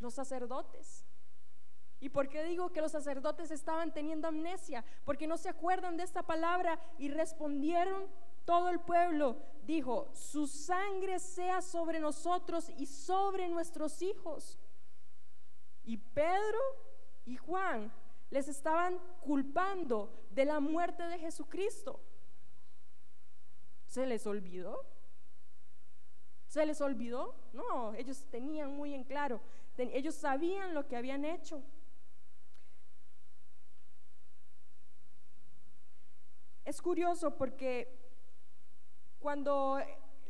[0.00, 1.04] Los sacerdotes.
[2.02, 4.84] ¿Y por qué digo que los sacerdotes estaban teniendo amnesia?
[5.04, 8.08] Porque no se acuerdan de esta palabra y respondieron
[8.44, 9.36] todo el pueblo.
[9.62, 14.58] Dijo, su sangre sea sobre nosotros y sobre nuestros hijos.
[15.84, 16.58] Y Pedro
[17.24, 17.92] y Juan
[18.30, 22.00] les estaban culpando de la muerte de Jesucristo.
[23.86, 24.84] ¿Se les olvidó?
[26.48, 27.36] ¿Se les olvidó?
[27.52, 29.40] No, ellos tenían muy en claro,
[29.76, 31.62] ellos sabían lo que habían hecho.
[36.72, 37.86] Es curioso porque
[39.18, 39.78] cuando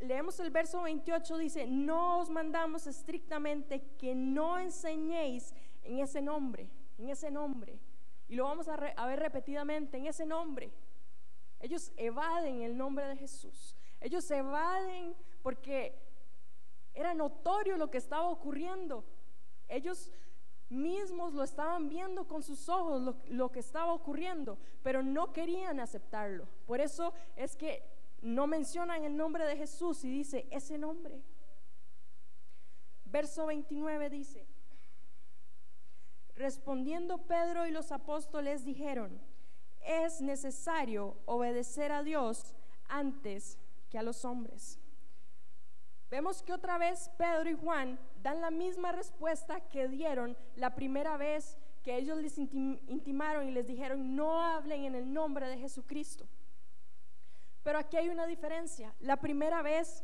[0.01, 6.69] leemos el verso 28, dice, no os mandamos estrictamente que no enseñéis en ese nombre,
[6.97, 7.79] en ese nombre.
[8.27, 10.73] Y lo vamos a, a ver repetidamente, en ese nombre.
[11.61, 13.77] Ellos evaden el nombre de Jesús.
[14.01, 15.97] Ellos evaden porque
[16.93, 19.05] era notorio lo que estaba ocurriendo.
[19.69, 20.11] Ellos
[20.69, 26.47] mismos lo estaban viendo con sus ojos, lo, que estaba ocurriendo, pero no querían aceptarlo.
[26.65, 27.83] Por eso es que
[28.21, 31.21] no mencionan el nombre de Jesús y dice ese nombre.
[33.05, 34.47] Verso 29 dice,
[36.35, 39.21] respondiendo Pedro y los apóstoles dijeron,
[39.81, 42.55] es necesario obedecer a Dios
[42.87, 44.79] antes que a los hombres.
[46.13, 51.17] Vemos que otra vez Pedro y Juan dan la misma respuesta que dieron la primera
[51.17, 56.27] vez que ellos les intimaron y les dijeron, no hablen en el nombre de Jesucristo.
[57.63, 58.93] Pero aquí hay una diferencia.
[58.99, 60.03] La primera vez,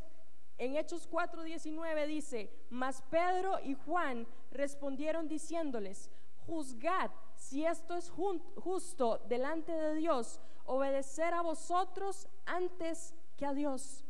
[0.58, 6.10] en Hechos 4:19 dice, mas Pedro y Juan respondieron diciéndoles,
[6.44, 14.04] juzgad si esto es justo delante de Dios, obedecer a vosotros antes que a Dios.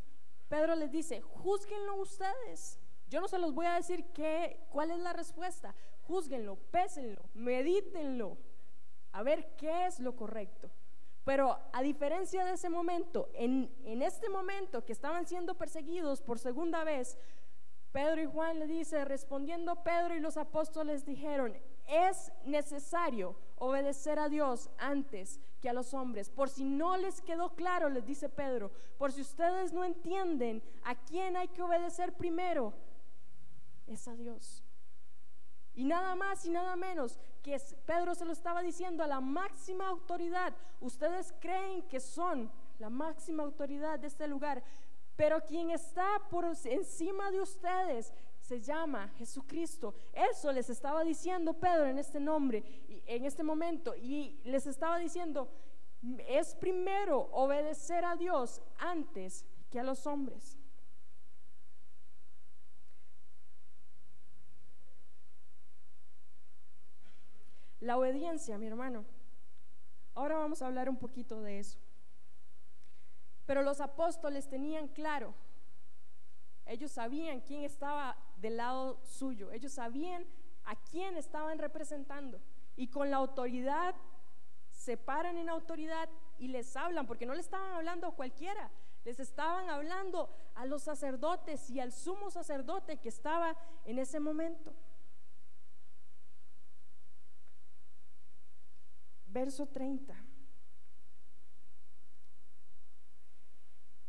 [0.51, 2.81] Pedro les dice, juzguenlo ustedes.
[3.09, 5.77] Yo no se los voy a decir qué, cuál es la respuesta.
[6.03, 8.37] Juzguenlo, pésenlo, medítenlo,
[9.13, 10.69] a ver qué es lo correcto.
[11.25, 16.41] Pero a diferencia de ese momento, en, en este momento que estaban siendo perseguidos por
[16.41, 17.17] segunda vez,
[17.92, 21.57] Pedro y Juan le dice, respondiendo Pedro y los apóstoles dijeron,
[21.88, 26.31] es necesario obedecer a Dios antes que a los hombres.
[26.31, 30.94] Por si no les quedó claro, les dice Pedro, por si ustedes no entienden a
[30.94, 32.72] quién hay que obedecer primero,
[33.87, 34.62] es a Dios.
[35.74, 39.88] Y nada más y nada menos que Pedro se lo estaba diciendo a la máxima
[39.88, 40.55] autoridad.
[40.81, 44.62] Ustedes creen que son la máxima autoridad de este lugar,
[45.20, 49.94] pero quien está por encima de ustedes se llama Jesucristo.
[50.14, 52.64] Eso les estaba diciendo Pedro en este nombre,
[53.04, 55.52] en este momento, y les estaba diciendo,
[56.26, 60.56] es primero obedecer a Dios antes que a los hombres.
[67.80, 69.04] La obediencia, mi hermano.
[70.14, 71.78] Ahora vamos a hablar un poquito de eso.
[73.51, 75.35] Pero los apóstoles tenían claro,
[76.67, 79.51] ellos sabían quién estaba del lado suyo.
[79.51, 80.25] Ellos sabían
[80.63, 82.41] a quién estaban representando.
[82.77, 83.97] Y con la autoridad,
[84.71, 86.09] se paran en autoridad
[86.39, 88.71] y les hablan, porque no le estaban hablando a cualquiera,
[89.05, 94.73] les estaban hablando a los sacerdotes y al sumo sacerdote que estaba en ese momento.
[99.27, 100.30] Verso 30.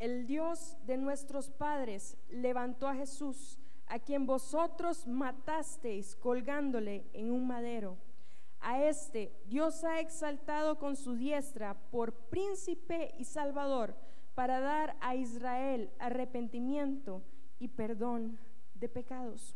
[0.01, 7.45] El Dios de nuestros padres levantó a Jesús a quien vosotros matasteis colgándole en un
[7.45, 7.99] madero.
[8.61, 13.95] A este Dios ha exaltado con su diestra por príncipe y salvador
[14.33, 17.21] para dar a Israel arrepentimiento
[17.59, 18.39] y perdón
[18.73, 19.55] de pecados.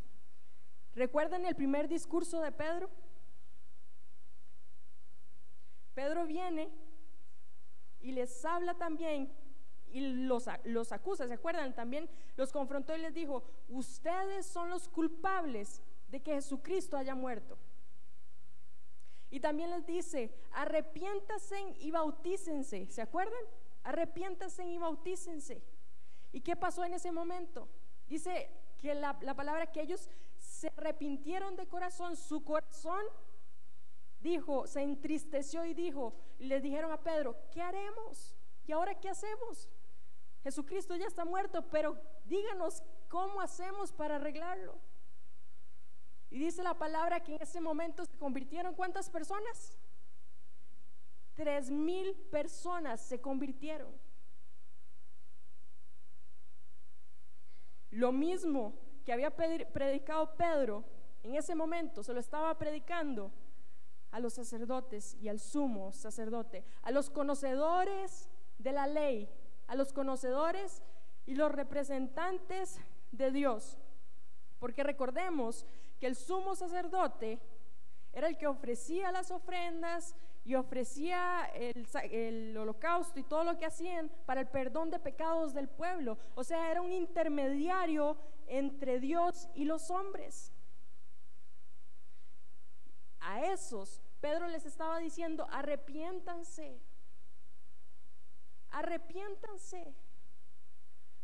[0.93, 2.91] ¿Recuerdan el primer discurso de Pedro?
[5.95, 6.69] Pedro viene
[7.99, 9.33] y les habla también
[9.95, 11.73] y los, los acusa, ¿se acuerdan?
[11.73, 17.57] También los confrontó y les dijo, ustedes son los culpables de que Jesucristo haya muerto.
[19.29, 23.41] Y también les dice, arrepiéntanse y bautícense, ¿se acuerdan?
[23.85, 25.63] Arrepiéntanse y bautícense.
[26.33, 27.69] ¿Y qué pasó en ese momento?
[28.09, 28.49] Dice
[28.81, 33.05] que la, la palabra que ellos se arrepintieron de corazón, su corazón
[34.19, 38.35] dijo, se entristeció y dijo, y le dijeron a Pedro, ¿qué haremos?
[38.67, 39.69] ¿Y ahora qué hacemos?
[40.45, 44.77] Jesucristo ya está muerto, pero díganos cómo hacemos para arreglarlo.
[46.29, 49.75] Y dice la palabra que en ese momento se convirtieron cuántas personas?
[51.33, 53.91] Tres mil personas se convirtieron.
[57.89, 60.85] Lo mismo que había predicado Pedro
[61.23, 63.31] en ese momento, se lo estaba predicando
[64.11, 68.29] a los sacerdotes y al sumo sacerdote, a los conocedores
[68.59, 69.27] de la ley,
[69.67, 70.83] a los conocedores
[71.25, 72.79] y los representantes
[73.11, 73.77] de Dios.
[74.59, 75.65] Porque recordemos
[75.99, 77.39] que el sumo sacerdote
[78.13, 84.11] era el que ofrecía las ofrendas y ofrecía el, holocausto y todo lo que hacían
[84.25, 86.17] para el perdón de pecados del pueblo.
[86.35, 88.15] O sea, era un intermediario
[88.47, 90.51] entre Dios y los hombres.
[93.19, 96.79] A esos Pedro les estaba diciendo, arrepiéntanse
[98.71, 99.93] arrepiéntanse.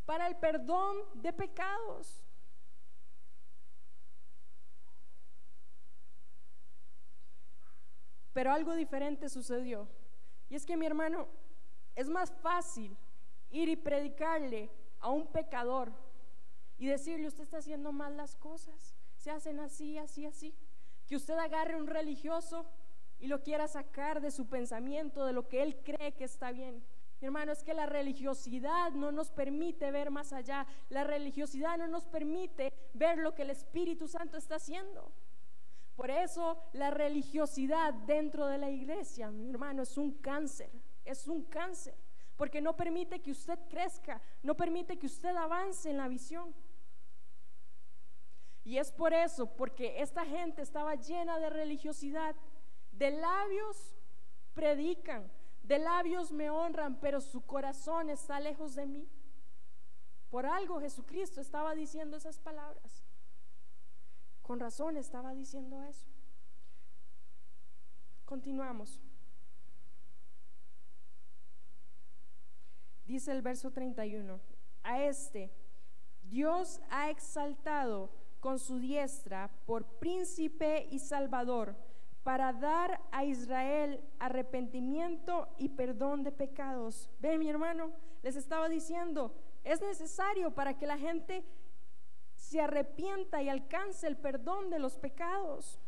[0.06, 2.22] para el perdón de pecados.
[8.34, 9.88] Pero algo diferente sucedió.
[10.50, 11.28] Y es que mi hermano,
[11.96, 12.98] es más fácil
[13.52, 15.94] ir y predicarle a un pecador
[16.78, 20.56] y decirle, usted está haciendo mal las cosas, se hacen así, así, así.
[21.08, 22.66] Que usted agarre un religioso
[23.20, 26.84] y lo quiera sacar de su pensamiento, de lo que él cree que está bien.
[27.22, 30.66] Hermano, es que la religiosidad no nos permite ver más allá.
[30.90, 35.12] La religiosidad no nos permite ver lo que el Espíritu Santo está haciendo.
[35.96, 40.72] Por eso la religiosidad dentro de la iglesia, mi hermano, es un cáncer,
[41.06, 41.96] es un cáncer,
[42.36, 46.56] porque no permite que usted crezca, no permite que usted avance en la visión.
[48.64, 52.36] Y es por eso, porque esta gente estaba llena de religiosidad,
[52.92, 53.96] de labios
[54.54, 55.32] predican,
[55.72, 59.08] de labios me honran, pero su corazón está lejos de mí.
[60.30, 63.06] Por algo Jesucristo estaba diciendo esas palabras.
[64.42, 66.10] Con razón estaba diciendo eso.
[68.26, 69.00] Continuamos.
[73.06, 74.42] Dice el verso 31,
[74.84, 75.54] a este
[76.24, 78.10] Dios ha exaltado
[78.42, 81.78] con su diestra por príncipe y salvador
[82.24, 87.10] para dar a Israel arrepentimiento y perdón de pecados.
[87.20, 91.44] Ve mi hermano, les estaba diciendo, es necesario para que la gente
[92.36, 95.80] se arrepienta y alcance el perdón de los pecados.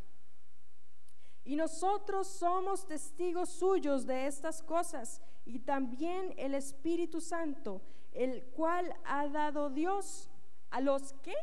[1.43, 8.95] Y nosotros somos testigos suyos de estas cosas y también el Espíritu Santo, el cual
[9.03, 10.29] ha dado Dios
[10.69, 11.35] a los que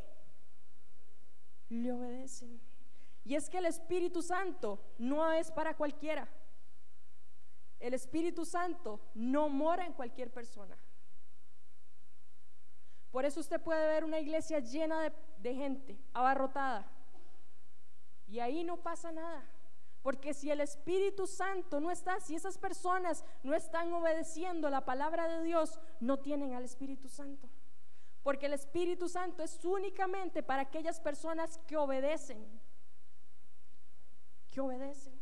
[1.68, 2.69] le obedecen.
[3.24, 6.28] Y es que el Espíritu Santo no es para cualquiera.
[7.78, 10.76] El Espíritu Santo no mora en cualquier persona.
[13.10, 16.86] Por eso usted puede ver una iglesia llena de, gente, abarrotada.
[18.28, 19.44] Y ahí no pasa nada.
[20.02, 25.26] Porque si el Espíritu Santo no está, si esas personas no están obedeciendo la palabra
[25.28, 27.50] de Dios, no tienen al Espíritu Santo.
[28.22, 32.59] Porque el Espíritu Santo es únicamente para aquellas personas que obedecen.
[34.50, 35.18] Que obedecen.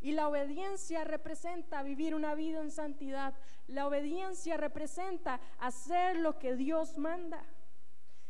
[0.00, 3.34] Y la obediencia representa vivir una vida en santidad.
[3.68, 7.44] La obediencia representa hacer lo que Dios manda.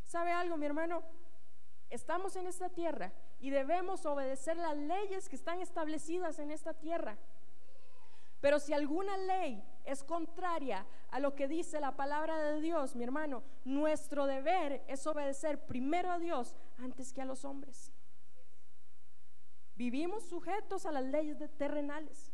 [0.05, 1.03] ¿Sabe algo, mi hermano?
[1.89, 7.17] Estamos en esta tierra y debemos obedecer las leyes que están establecidas en esta tierra.
[8.41, 13.05] Pero si alguna ley es contraria a lo que dice la palabra de Dios, mi
[13.05, 17.92] hermano, nuestro deber es obedecer primero a Dios antes que a los hombres.
[19.75, 22.33] Vivimos sujetos a las leyes terrenales,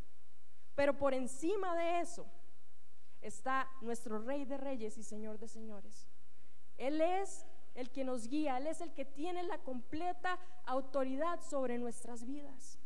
[0.75, 2.27] pero por encima de eso
[3.21, 6.09] está nuestro Rey de Reyes y Señor de Señores.
[6.77, 11.79] Él es el que nos guía, Él es el que tiene la completa autoridad sobre
[11.79, 12.79] nuestras vidas.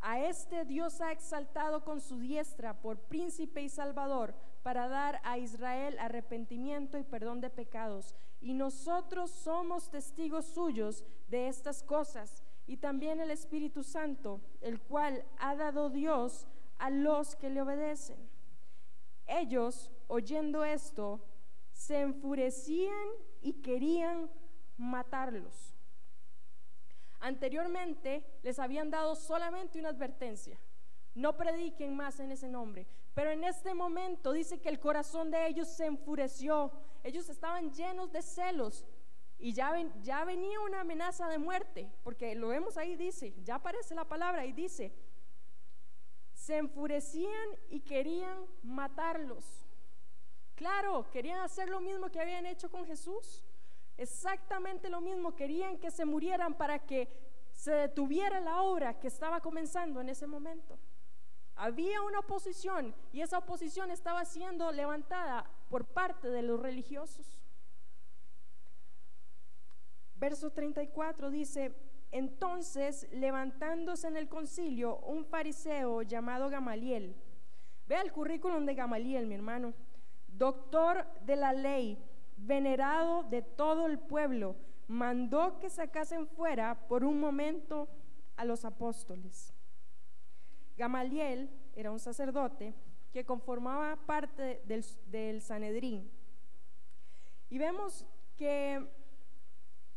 [0.00, 5.38] A este Dios ha exaltado con su diestra por príncipe y salvador para dar a
[5.38, 12.76] Israel arrepentimiento y perdón de pecados y nosotros somos testigos suyos de estas cosas, y
[12.76, 16.46] también el Espíritu Santo, el cual ha dado Dios
[16.78, 18.18] a los que le obedecen.
[19.26, 21.20] Ellos, oyendo esto,
[21.72, 23.08] se enfurecían
[23.40, 24.30] y querían
[24.76, 25.74] matarlos.
[27.20, 30.58] Anteriormente les habían dado solamente una advertencia,
[31.18, 35.48] no prediquen más en ese nombre, pero en este momento dice que el corazón de
[35.48, 36.70] ellos se enfureció,
[37.02, 38.86] ellos estaban llenos de celos
[39.40, 39.72] y ya,
[40.24, 44.52] venía una amenaza de muerte, porque lo vemos ahí, dice, ya aparece la palabra y
[44.52, 44.92] dice,
[46.34, 49.64] se enfurecían y querían matarlos.
[50.54, 53.44] Claro, querían hacer lo mismo que habían hecho con Jesús.
[53.96, 57.08] Exactamente lo mismo, querían que se murieran para que
[57.52, 60.78] se detuviera la obra que estaba comenzando en ese momento.
[61.60, 67.36] Había una oposición y esa oposición estaba siendo levantada por parte de los religiosos.
[70.14, 71.74] Verso 34 dice,
[72.12, 77.16] entonces levantándose en el concilio un fariseo llamado Gamaliel,
[77.88, 79.74] vea el currículum de Gamaliel, mi hermano,
[80.28, 81.98] doctor de la ley,
[82.36, 84.54] venerado de todo el pueblo,
[84.86, 87.88] mandó que sacasen fuera por un momento
[88.36, 89.57] a los apóstoles.
[90.78, 92.72] Gamaliel era un sacerdote
[93.12, 96.08] que conformaba parte del, Sanedrín.
[97.50, 98.06] Y vemos
[98.36, 98.86] que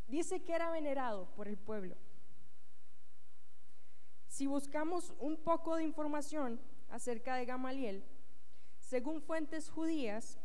[0.08, 1.96] dice que era venerado por el pueblo.
[4.28, 6.60] Si buscamos un poco de información
[6.90, 8.04] acerca de Gamaliel,
[8.80, 10.40] según fuentes judías,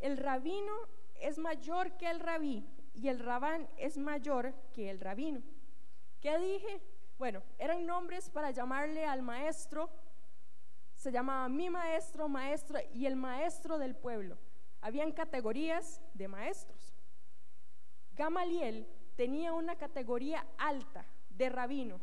[0.00, 0.72] el rabino
[1.20, 2.64] es mayor que el rabí
[2.94, 5.42] y el rabán es mayor que el rabino.
[6.20, 6.80] ¿Qué dije?
[7.18, 9.90] Bueno, eran nombres para llamarle al maestro.
[10.94, 14.38] Se llamaba mi maestro, maestro y el maestro del pueblo.
[14.80, 16.94] Habían categorías de maestros.
[18.12, 22.00] Gamaliel tenía una categoría alta de rabino.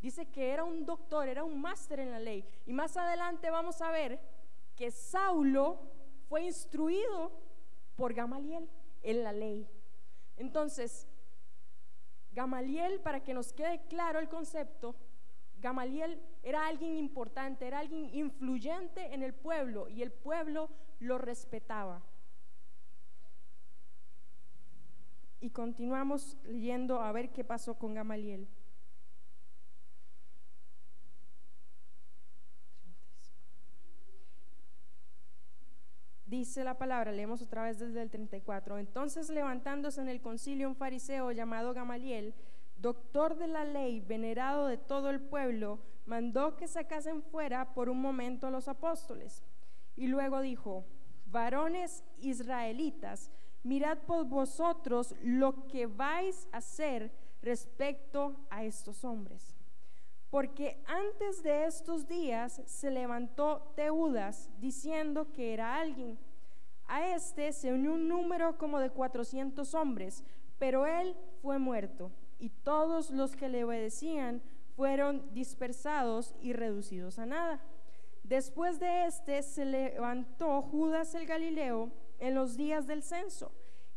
[0.00, 2.44] Dice que era un doctor, era un máster en la ley.
[2.66, 4.20] Y más adelante vamos a ver
[4.74, 5.80] que Saulo
[6.28, 7.30] fue instruido
[7.94, 8.68] por Gamaliel
[9.02, 9.68] en la ley.
[10.36, 11.08] Entonces,
[12.36, 14.94] Gamaliel, para que nos quede claro el concepto,
[15.58, 20.68] Gamaliel era alguien importante, era alguien influyente en el pueblo y el pueblo
[21.00, 22.02] lo respetaba.
[25.40, 28.46] Y continuamos leyendo a ver qué pasó con Gamaliel.
[36.26, 38.78] Dice la palabra, leemos otra vez desde el 34.
[38.78, 42.34] Entonces levantándose en el concilio un fariseo llamado Gamaliel,
[42.78, 48.00] doctor de la ley, venerado de todo el pueblo, mandó que sacasen fuera por un
[48.00, 49.44] momento los apóstoles.
[49.94, 50.84] Y luego dijo,
[51.26, 53.30] varones israelitas,
[53.62, 59.55] mirad por vosotros lo que vais a hacer respecto a estos hombres.
[60.36, 66.18] Porque antes de estos días se levantó Teudas diciendo que era alguien.
[66.84, 70.22] A este se unió un número como de 400 hombres,
[70.58, 74.42] pero él fue muerto y todos los que le obedecían
[74.76, 77.62] fueron dispersados y reducidos a nada.
[78.22, 83.52] Después de este se levantó Judas el Galileo en los días del censo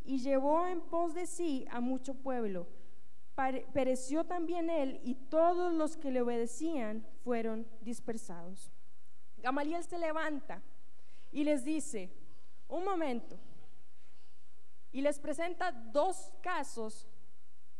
[0.05, 2.78] y llevó en pos de sí a mucho pueblo
[3.73, 8.71] pereció también él y todos los que le obedecían fueron dispersados.
[9.37, 10.61] Gamaliel se levanta
[11.31, 12.11] y les dice,
[12.67, 13.39] un momento,
[14.91, 17.07] y les presenta dos casos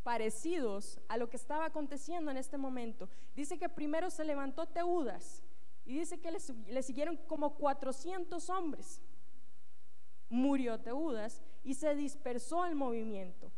[0.04, 3.10] parecidos a lo que estaba aconteciendo en este momento.
[3.36, 5.44] Dice que primero se levantó Teudas
[5.86, 9.02] y dice que le, siguieron como 400 hombres.
[10.30, 13.52] Murió Teudas y se dispersó el movimiento.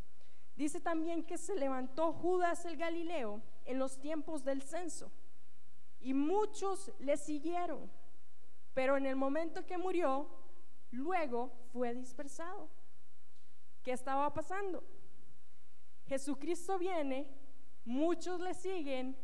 [0.55, 5.11] Dice también que se levantó Judas el Galileo en los tiempos del censo
[5.99, 7.89] y muchos le siguieron,
[8.73, 10.27] pero en el momento que murió,
[10.91, 12.69] luego fue dispersado.
[13.83, 14.83] ¿Qué estaba pasando?
[16.05, 17.27] Jesucristo viene,
[17.85, 19.15] muchos le siguen,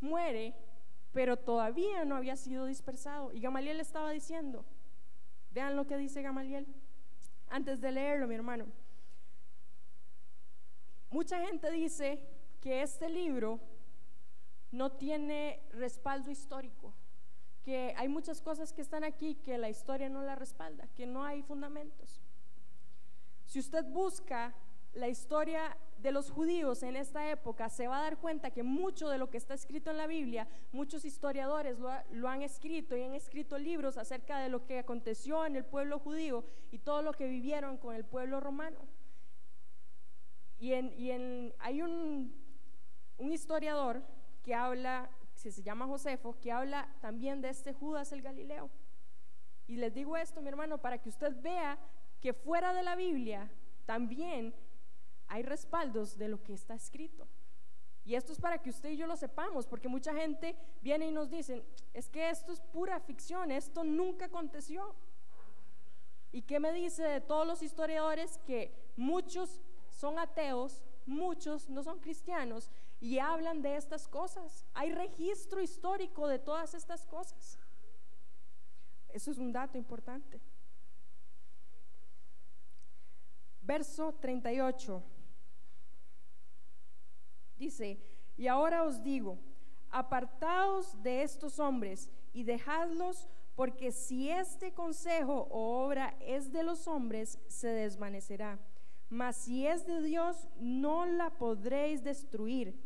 [0.00, 0.54] muere,
[1.12, 3.32] pero todavía no había sido dispersado.
[3.32, 4.64] Y Gamaliel estaba diciendo,
[5.50, 6.66] vean lo que dice Gamaliel,
[7.48, 8.66] antes de leerlo, mi hermano.
[11.10, 12.20] Mucha gente dice
[12.60, 13.60] que este libro
[14.70, 16.92] no tiene respaldo histórico,
[17.64, 21.24] que hay muchas cosas que están aquí que la historia no la respalda, que no
[21.24, 22.20] hay fundamentos.
[23.46, 24.54] Si usted busca
[24.92, 29.08] la historia de los judíos en esta época, se va a dar cuenta que mucho
[29.08, 33.14] de lo que está escrito en la Biblia, muchos historiadores lo, han escrito y han
[33.14, 37.26] escrito libros acerca de lo que aconteció en el pueblo judío y todo lo que
[37.26, 38.78] vivieron con el pueblo romano.
[40.58, 42.34] Y, en, hay un,
[43.18, 44.02] historiador
[44.42, 48.70] que habla, que se llama Josefo, que habla también de este Judas el Galileo.
[49.66, 51.78] Y les digo esto, mi hermano, para que usted vea
[52.20, 53.50] que fuera de la Biblia
[53.84, 54.54] también
[55.28, 57.28] hay respaldos de lo que está escrito.
[58.04, 61.10] Y esto es para que usted y yo lo sepamos, porque mucha gente viene y
[61.10, 64.94] nos dice, es que esto es pura ficción, esto nunca aconteció.
[66.32, 69.60] ¿Y qué me dice de todos los historiadores que muchos
[69.98, 72.70] son ateos, muchos no son cristianos
[73.00, 74.64] y hablan de estas cosas.
[74.72, 77.58] Hay registro histórico de todas estas cosas.
[79.08, 80.40] Eso es un dato importante.
[83.60, 85.02] Verso 38.
[87.56, 88.00] Dice,
[88.36, 89.36] y ahora os digo,
[89.90, 93.26] apartaos de estos hombres y dejadlos,
[93.56, 98.60] porque si este consejo o obra es de los hombres, se desvanecerá
[99.10, 102.78] mas si es de Dios, no la podréis destruir.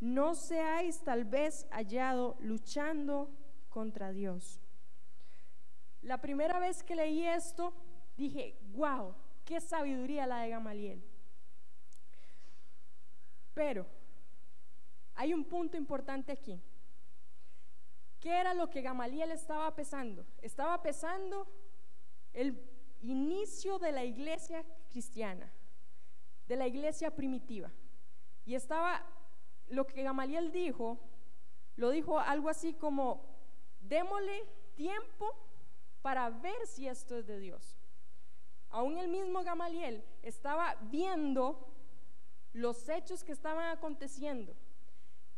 [0.00, 3.30] No seáis tal vez hallado luchando
[3.68, 4.60] contra Dios.
[6.02, 7.74] La primera vez que leí esto,
[8.16, 9.14] dije, wow,
[9.44, 11.04] qué sabiduría la de Gamaliel.
[13.54, 13.86] Pero
[15.14, 16.60] hay un punto importante aquí.
[18.20, 20.26] ¿Qué era lo que Gamaliel estaba pesando?
[20.42, 21.46] Estaba pesando
[22.32, 22.60] el
[23.00, 25.52] inicio de la iglesia cristiana
[26.48, 27.70] de la iglesia primitiva.
[28.44, 29.04] Y estaba,
[29.68, 30.98] lo que Gamaliel dijo,
[31.76, 33.22] lo dijo algo así como,
[33.80, 34.44] démosle
[34.74, 35.34] tiempo
[36.02, 37.76] para ver si esto es de Dios.
[38.70, 41.72] aún el mismo Gamaliel estaba viendo
[42.52, 44.54] los hechos que estaban aconteciendo.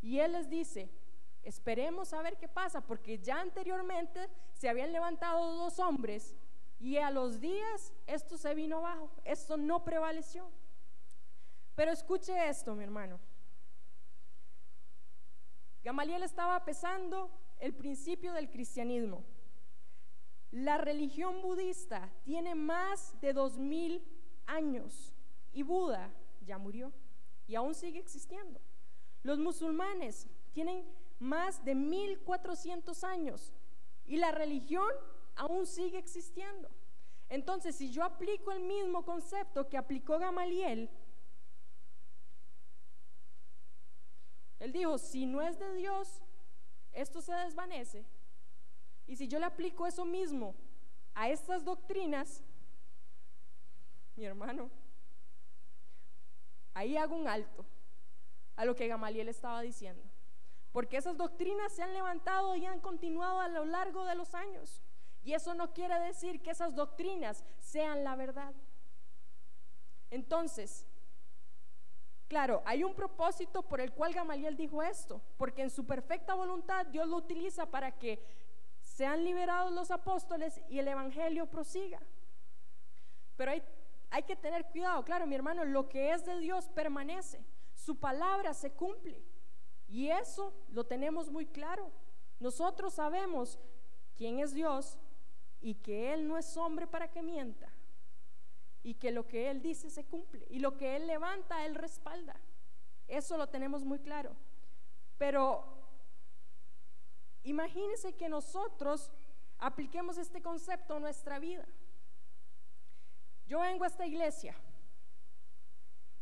[0.01, 0.91] Y él les dice,
[1.43, 6.37] esperemos a ver qué pasa, porque ya anteriormente se habían levantado dos hombres
[6.81, 10.51] y a los días esto se vino abajo, esto no prevaleció.
[11.81, 13.19] Pero escuche esto, mi hermano.
[15.83, 19.25] Gamaliel estaba pesando el principio del cristianismo.
[20.51, 24.07] La religión budista tiene más de dos mil
[24.45, 25.15] años
[25.55, 26.13] y Buda
[26.45, 26.93] ya murió
[27.47, 28.61] y aún sigue existiendo.
[29.23, 30.85] Los musulmanes tienen
[31.19, 33.55] más de 1400 años
[34.05, 34.93] y la religión
[35.35, 36.69] aún sigue existiendo.
[37.31, 40.91] Entonces, si yo aplico el mismo concepto que aplicó Gamaliel,
[44.61, 46.21] él dijo, si no es de Dios,
[46.93, 48.05] esto se desvanece.
[49.07, 50.55] Y si yo le aplico eso mismo
[51.15, 52.45] a estas doctrinas,
[54.15, 54.71] mi hermano,
[56.75, 57.65] ahí hago un alto
[58.55, 60.05] a lo que Gamaliel estaba diciendo.
[60.73, 64.83] Porque esas doctrinas se han levantado y han continuado a lo largo de los años.
[65.23, 68.55] Y eso no quiere decir que esas doctrinas sean la verdad.
[70.11, 70.87] Entonces,
[72.31, 76.87] claro, hay un propósito por el cual Gamaliel dijo esto, porque en su perfecta voluntad
[76.87, 78.25] Dios lo utiliza para que
[78.81, 82.01] sean liberados los apóstoles y el Evangelio prosiga.
[83.37, 83.65] Pero hay,
[84.11, 88.55] hay que tener cuidado, claro, mi hermano, lo que es de Dios permanece, su palabra
[88.55, 89.21] se cumple.
[89.89, 91.91] Y eso lo tenemos muy claro.
[92.39, 93.59] Nosotros sabemos
[94.17, 94.97] quién es Dios
[95.61, 97.70] y que Él no es hombre para que mienta.
[98.83, 100.47] Y que lo que Él dice se cumple.
[100.51, 102.41] Y lo que Él levanta, Él respalda.
[103.09, 104.35] Eso lo tenemos muy claro.
[105.19, 105.65] Pero
[107.43, 109.11] imagínense que nosotros
[109.59, 111.67] apliquemos este concepto a nuestra vida.
[113.47, 114.57] Yo vengo a esta iglesia.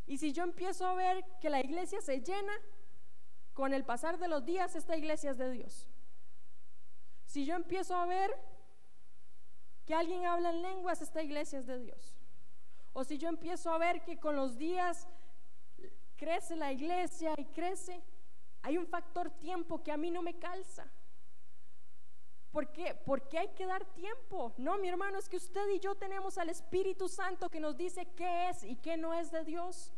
[0.07, 2.53] Y si yo empiezo a ver que la iglesia se llena,
[3.59, 5.89] con el pasar de los días esta iglesia es de Dios.
[7.27, 8.31] Si yo empiezo a ver
[9.85, 12.18] que alguien habla en lenguas, esta iglesia es de Dios.
[12.99, 15.07] O si yo empiezo a ver que con los días
[16.17, 18.03] crece la iglesia y crece,
[18.63, 20.85] hay un factor tiempo que a mí no me calza.
[22.51, 22.97] ¿Por qué?
[23.07, 24.53] Porque hay que dar tiempo.
[24.57, 28.05] No, mi hermano, es que usted y yo tenemos al Espíritu Santo que nos dice
[28.17, 29.93] qué es y qué no es de Dios.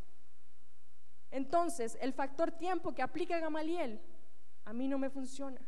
[1.30, 3.98] Entonces, el factor tiempo que aplica Gamaliel,
[4.66, 5.62] a mí no me funciona.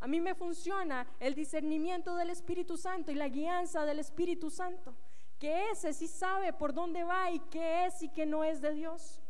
[0.00, 4.96] A mí me funciona el discernimiento del Espíritu Santo y la guianza del Espíritu Santo,
[5.42, 8.72] que ese sí sabe por dónde va y qué es y qué no es de
[8.74, 9.20] Dios.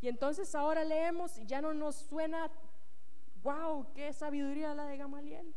[0.00, 2.50] Y entonces ahora leemos y ya no nos suena,
[3.42, 5.54] wow, qué sabiduría la de Gamaliel.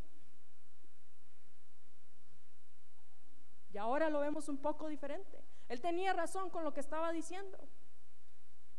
[3.71, 5.41] Y ahora lo vemos un poco diferente.
[5.69, 7.57] Él tenía razón con lo que estaba diciendo.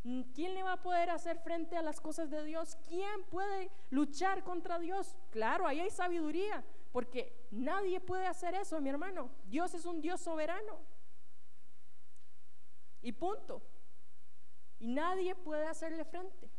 [0.02, 2.76] Mm, ¿Quién le va a poder hacer frente a las cosas de Dios?
[2.86, 5.16] ¿Quién puede luchar contra Dios?
[5.30, 6.62] Claro, ahí hay sabiduría,
[6.92, 9.30] porque nadie puede hacer eso, mi hermano.
[9.44, 10.80] Dios es un Dios soberano.
[13.02, 13.62] Y punto.
[14.78, 16.50] Y nadie puede hacerle frente.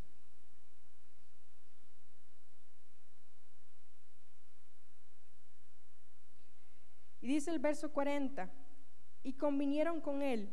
[7.21, 8.49] Y dice el verso 40
[9.23, 10.49] y convinieron con él.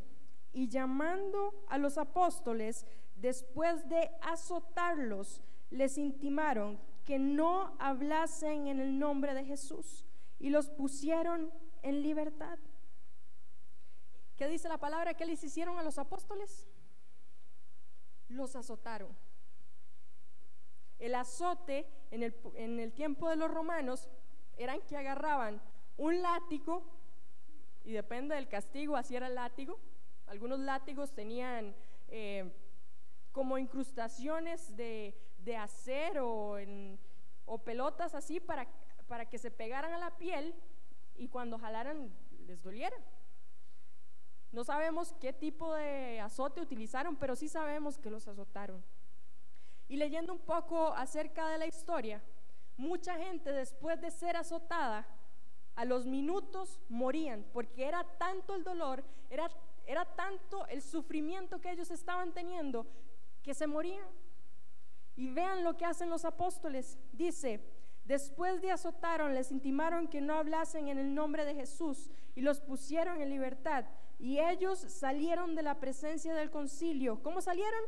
[0.52, 8.98] Y llamando a los apóstoles, después de azotarlos, les intimaron que no hablasen en el
[8.98, 10.04] nombre de Jesús
[10.38, 11.50] y los pusieron
[11.80, 12.58] en libertad.
[14.36, 16.68] ¿Qué dice la palabra que les hicieron a los apóstoles?
[18.28, 19.16] Los azotaron.
[20.98, 24.10] El azote en el, en el tiempo de los romanos
[24.58, 25.62] eran que agarraban
[25.96, 26.84] un látigo
[27.84, 29.80] y depende del castigo, así era el látigo.
[30.26, 31.74] Algunos látigos tenían
[32.08, 32.52] eh,
[33.32, 35.16] como incrustaciones de,
[35.56, 36.56] acero
[37.46, 38.66] o pelotas así para,
[39.06, 40.54] para que se pegaran a la piel
[41.16, 42.12] y cuando jalaran
[42.46, 42.96] les doliera.
[44.52, 48.82] No sabemos qué tipo de azote utilizaron, pero sí sabemos que los azotaron.
[49.88, 52.22] Y leyendo un poco acerca de la historia,
[52.76, 55.06] mucha gente después de ser azotada
[55.74, 59.50] a los minutos morían, porque era tanto el dolor, era,
[59.86, 62.86] era tanto el sufrimiento que ellos estaban teniendo,
[63.42, 64.06] que se morían.
[65.18, 66.96] Y vean lo que hacen los apóstoles.
[67.12, 67.60] Dice,
[68.04, 72.60] después de azotaron, les intimaron que no hablasen en el nombre de Jesús y los
[72.60, 73.84] pusieron en libertad.
[74.18, 77.22] Y ellos salieron de la presencia del concilio.
[77.22, 77.82] ¿Cómo salieron?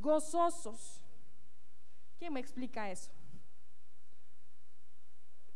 [0.00, 1.02] Gozosos.
[2.18, 3.10] ¿Quién me explica eso?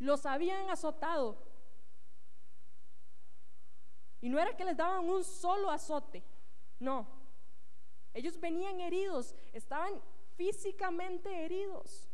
[0.00, 1.48] los habían azotado,
[4.22, 6.22] Y no era que les daban un solo azote,
[6.78, 7.06] no.
[8.12, 9.94] Ellos venían heridos, estaban
[10.40, 12.08] físicamente heridos.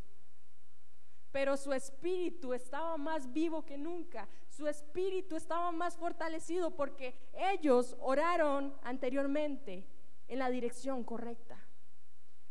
[1.30, 4.28] Pero su espíritu estaba más vivo que nunca.
[4.48, 7.16] Su espíritu estaba más fortalecido porque
[7.52, 9.86] ellos oraron anteriormente
[10.26, 11.56] en la dirección correcta.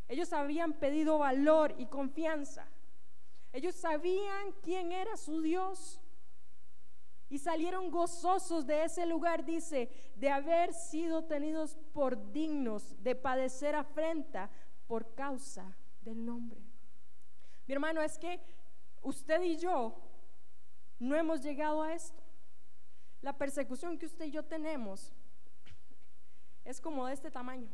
[0.07, 2.69] Ellos habían pedido valor y confianza.
[3.51, 5.99] Ellos sabían quién era su Dios.
[7.27, 13.75] Y salieron gozosos de ese lugar, dice, de haber sido tenidos por dignos de padecer
[13.75, 14.49] afrenta
[14.87, 16.61] por causa del nombre.
[17.67, 18.39] Mi hermano, es que
[19.01, 19.95] usted y yo
[20.99, 22.21] no hemos llegado a esto.
[23.21, 25.11] La persecución que usted y yo tenemos
[26.63, 27.69] es como de este tamaño.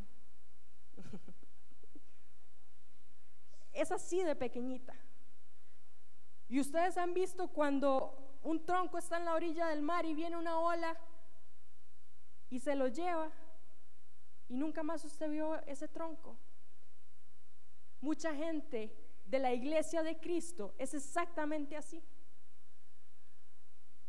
[3.74, 4.96] es así de pequeñita.
[6.48, 10.38] Y ustedes han visto cuando un tronco está en la orilla del mar y viene
[10.38, 10.98] una ola
[12.50, 13.32] y se lo lleva
[14.50, 16.38] y nunca más usted vio ese tronco.
[18.02, 18.94] Mucha gente
[19.26, 22.04] de la iglesia de Cristo es exactamente así.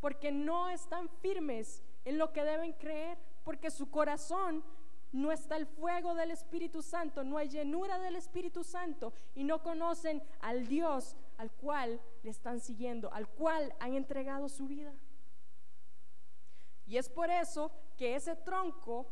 [0.01, 4.65] Porque no están firmes en lo que deben creer, porque su corazón
[5.13, 9.63] no está el fuego del Espíritu Santo, no hay llenura del Espíritu Santo y no
[9.63, 14.95] conocen al Dios al cual le están siguiendo, al cual han entregado su vida.
[16.87, 19.07] Y es por eso que ese tronco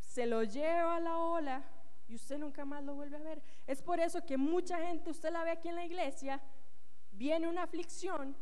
[0.00, 1.73] se lo lleva a la ola
[2.08, 3.42] y usted nunca más lo vuelve a ver.
[3.66, 6.40] Es por eso que mucha gente, usted la ve aquí en la iglesia,
[7.12, 8.36] viene una aflicción,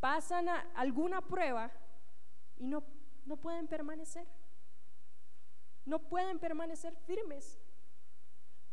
[0.00, 1.70] pasan alguna prueba
[2.56, 2.84] y no,
[3.24, 4.26] no pueden permanecer
[5.84, 7.58] no pueden permanecer firmes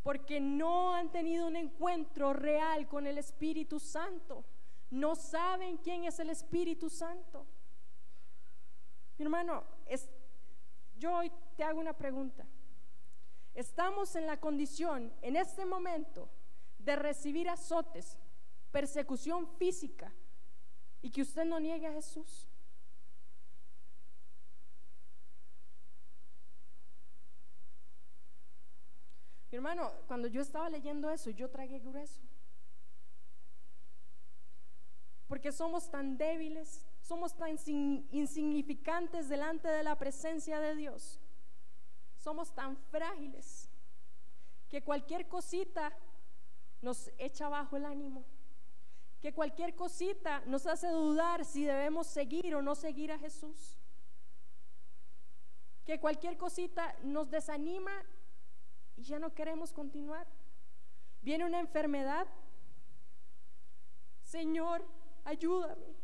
[0.03, 4.45] porque no han tenido un encuentro real con el Espíritu Santo.
[4.89, 7.45] No saben quién es el Espíritu Santo.
[9.17, 10.09] Mi hermano, es,
[10.97, 12.47] yo hoy te hago una pregunta.
[13.59, 16.29] Estamos en la condición, en este momento,
[16.77, 18.17] de recibir azotes,
[18.71, 20.13] persecución física
[21.01, 22.47] y que usted no niegue a Jesús.
[29.51, 32.21] Mi hermano, cuando yo estaba leyendo eso, yo tragué grueso.
[35.27, 37.57] Porque somos tan débiles, somos tan
[38.11, 41.19] insignificantes delante de la presencia de Dios.
[42.19, 43.69] Somos tan frágiles
[44.67, 45.91] que cualquier cosita
[46.81, 48.25] nos echa abajo el ánimo.
[49.21, 53.77] Que cualquier cosita nos hace dudar si debemos seguir o no seguir a Jesús.
[55.85, 57.91] Que cualquier cosita nos desanima
[58.95, 60.27] y ya no queremos continuar.
[61.21, 62.27] Viene una enfermedad.
[64.23, 64.85] Señor,
[65.23, 65.95] ayúdame.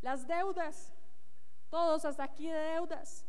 [0.00, 0.92] Las deudas,
[1.70, 3.24] todos hasta aquí de deudas.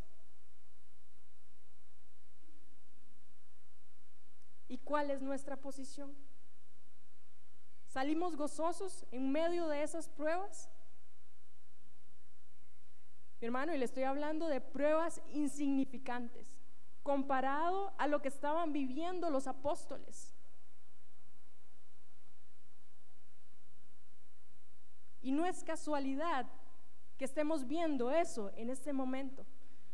[4.74, 6.12] ¿Y cuál es nuestra posición?
[7.86, 10.68] ¿Salimos gozosos en medio de esas pruebas?
[13.40, 16.58] Mi hermano, y le estoy hablando de pruebas insignificantes
[17.04, 20.34] comparado a lo que estaban viviendo los apóstoles.
[25.22, 26.48] Y no es casualidad
[27.20, 29.46] que estemos viendo eso en este momento,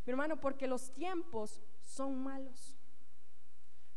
[0.05, 2.78] mi hermano, porque los tiempos son malos.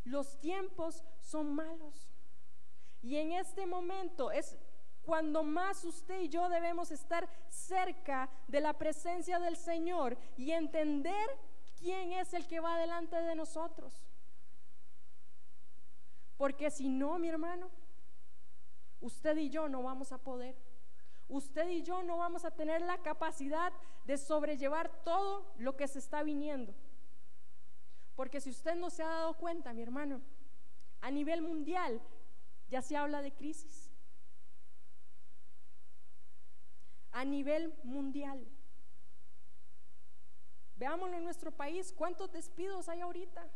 [0.04, 2.08] Los tiempos son malos.
[3.02, 4.56] Y en este momento es
[5.02, 11.28] cuando más usted y yo debemos estar cerca de la presencia del Señor y entender
[11.78, 13.92] ¿quién es el que va delante de nosotros?
[16.36, 17.70] Porque si no, mi hermano,
[19.00, 20.56] usted y yo no vamos a poder.
[21.28, 23.72] Usted y yo no vamos a tener la capacidad
[24.04, 26.74] de sobrellevar todo lo que se está viniendo.
[28.14, 30.20] Porque si usted no se ha dado cuenta, mi hermano,
[31.00, 32.00] a nivel mundial
[32.68, 33.90] ya se habla de crisis.
[37.10, 38.46] A nivel mundial.
[40.76, 43.48] Veámoslo en nuestro país, ¿cuántos despidos hay ahorita?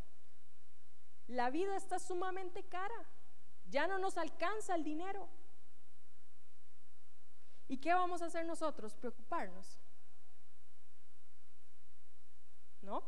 [1.28, 3.04] La vida está sumamente cara,
[3.68, 5.28] ya no nos alcanza el dinero.
[7.68, 8.94] ¿Y qué vamos a hacer nosotros?
[8.94, 9.78] Preocuparnos.
[12.82, 13.02] ¿No?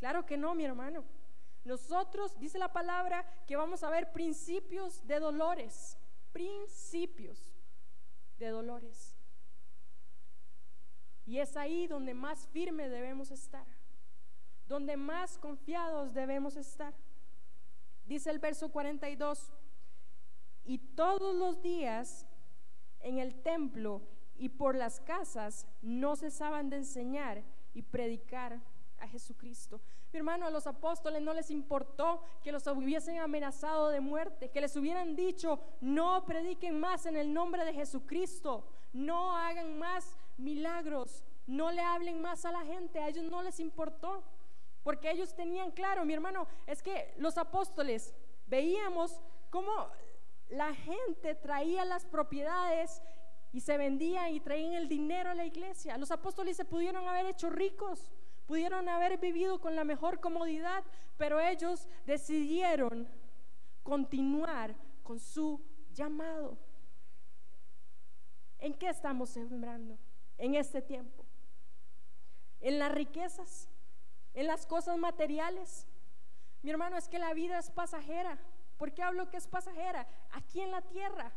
[0.00, 1.04] Claro que no, mi hermano.
[1.62, 5.98] Nosotros, dice la palabra, que vamos a ver principios de dolores,
[6.32, 7.54] principios
[8.38, 9.14] de dolores.
[11.26, 13.66] Y es ahí donde más firme debemos estar,
[14.66, 16.94] donde más confiados debemos estar.
[18.06, 19.52] Dice el verso 42,
[20.64, 22.26] y todos los días
[23.00, 24.00] en el templo
[24.34, 27.42] y por las casas no cesaban de enseñar
[27.74, 28.60] y predicar
[29.00, 29.80] a Jesucristo.
[30.12, 34.60] Mi hermano, a los apóstoles no les importó que los hubiesen amenazado de muerte, que
[34.60, 41.24] les hubieran dicho, no prediquen más en el nombre de Jesucristo, no hagan más milagros,
[41.46, 44.22] no le hablen más a la gente, a ellos no les importó,
[44.82, 48.14] porque ellos tenían claro, mi hermano, es que los apóstoles
[48.46, 49.20] veíamos
[49.50, 49.90] cómo
[50.48, 53.02] la gente traía las propiedades
[53.52, 55.98] y se vendían y traían el dinero a la iglesia.
[55.98, 58.10] Los apóstoles se pudieron haber hecho ricos,
[58.50, 60.82] pudieron haber vivido con la mejor comodidad,
[61.16, 63.08] pero ellos decidieron
[63.84, 64.74] continuar
[65.04, 66.58] con su llamado.
[68.58, 69.96] ¿En qué estamos sembrando
[70.36, 71.24] en este tiempo?
[72.60, 73.68] ¿En las riquezas?
[74.34, 75.86] ¿En las cosas materiales?
[76.62, 78.36] Mi hermano, es que la vida es pasajera.
[78.78, 80.08] ¿Por qué hablo que es pasajera?
[80.32, 81.32] Aquí en la tierra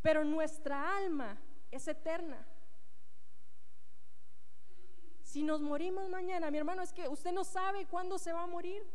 [0.00, 1.38] pero nuestra alma
[1.70, 2.44] es eterna.
[5.32, 8.46] Si nos morimos mañana, mi hermano, es que usted no sabe cuándo se va a
[8.46, 8.86] morir.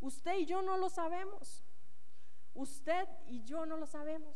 [0.00, 1.62] Usted y yo no lo sabemos.
[2.54, 4.34] Usted y yo no lo sabemos.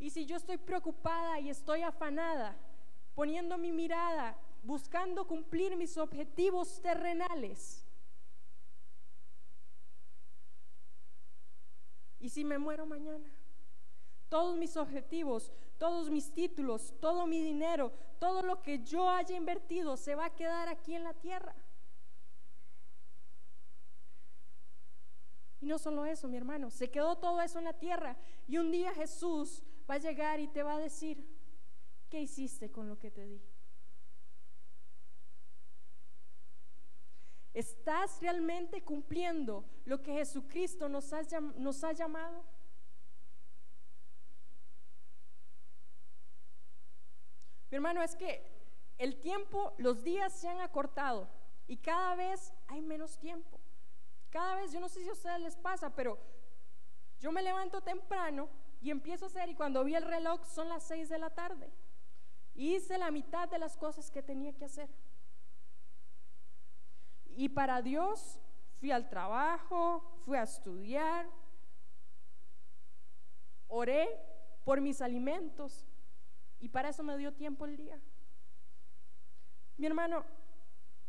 [0.00, 2.56] Y si yo estoy preocupada y estoy afanada,
[3.14, 7.86] poniendo mi mirada, buscando cumplir mis objetivos terrenales,
[12.18, 13.30] ¿y si me muero mañana?
[14.32, 19.96] todos mis objetivos, todos mis títulos, todo mi dinero, todo lo que yo haya invertido
[19.96, 21.56] se va a quedar aquí en la tierra.
[25.60, 28.16] Y no solo eso, mi hermano, se quedó todo eso en la tierra.
[28.46, 31.26] Y un día Jesús va a llegar y te va a decir,
[32.08, 33.42] ¿qué hiciste con lo que te di?
[37.54, 41.22] ¿Estás realmente cumpliendo lo que Jesucristo nos ha,
[41.56, 42.44] nos ha llamado?
[47.72, 48.44] Mi hermano, es que
[48.98, 51.26] el tiempo, los días se han acortado
[51.66, 53.58] y cada vez hay menos tiempo.
[54.28, 56.18] Cada vez, yo no sé si a ustedes les pasa, pero
[57.18, 58.50] yo me levanto temprano
[58.82, 61.72] y empiezo a hacer y cuando vi el reloj son las seis de la tarde.
[62.54, 64.90] Hice la mitad de las cosas que tenía que hacer.
[67.24, 68.38] Y para Dios
[68.80, 71.26] fui al trabajo, fui a estudiar,
[73.66, 74.06] oré
[74.62, 75.86] por mis alimentos,
[76.62, 78.00] y para eso me dio tiempo el día.
[79.76, 80.24] Mi hermano,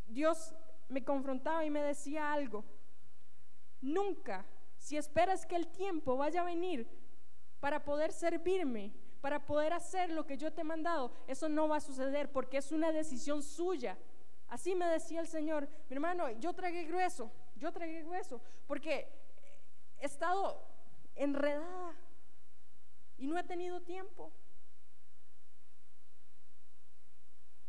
[0.07, 0.51] Dios
[0.89, 2.65] me confrontaba y me decía algo.
[3.79, 4.45] Nunca,
[4.79, 6.87] si esperas que el tiempo vaya a venir
[7.59, 11.77] para poder servirme, para poder hacer lo que yo te he mandado, eso no va
[11.77, 13.95] a suceder porque es una decisión suya.
[14.47, 19.07] Así me decía el Señor, mi hermano, yo tragué grueso, yo tragué grueso, porque
[19.99, 20.65] he estado
[21.15, 21.95] enredada
[23.19, 24.33] y no he tenido tiempo.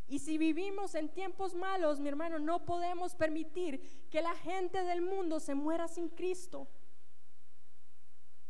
[0.07, 5.00] Y si vivimos en tiempos malos, mi hermano, no podemos permitir que la gente del
[5.00, 6.68] mundo se muera sin Cristo.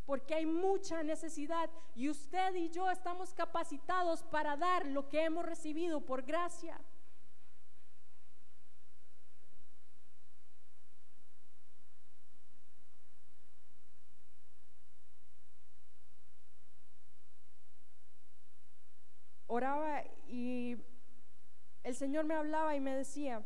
[0.05, 5.46] Porque hay mucha necesidad y usted y yo estamos capacitados para dar lo que hemos
[5.46, 6.80] recibido por gracia.
[19.46, 20.76] Oraba y
[21.85, 23.43] el Señor me hablaba y me decía,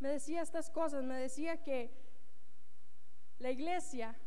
[0.00, 1.92] me decía estas cosas, me decía que
[3.38, 4.18] la iglesia,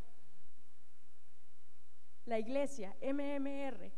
[2.26, 3.92] la iglesia, MMR,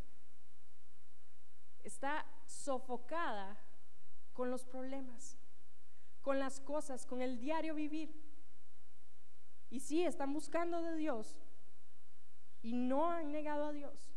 [1.83, 3.57] está sofocada
[4.31, 5.37] con los problemas,
[6.21, 8.23] con las cosas, con el diario vivir.
[9.69, 11.37] Y sí, están buscando de Dios
[12.61, 14.14] y no han negado a Dios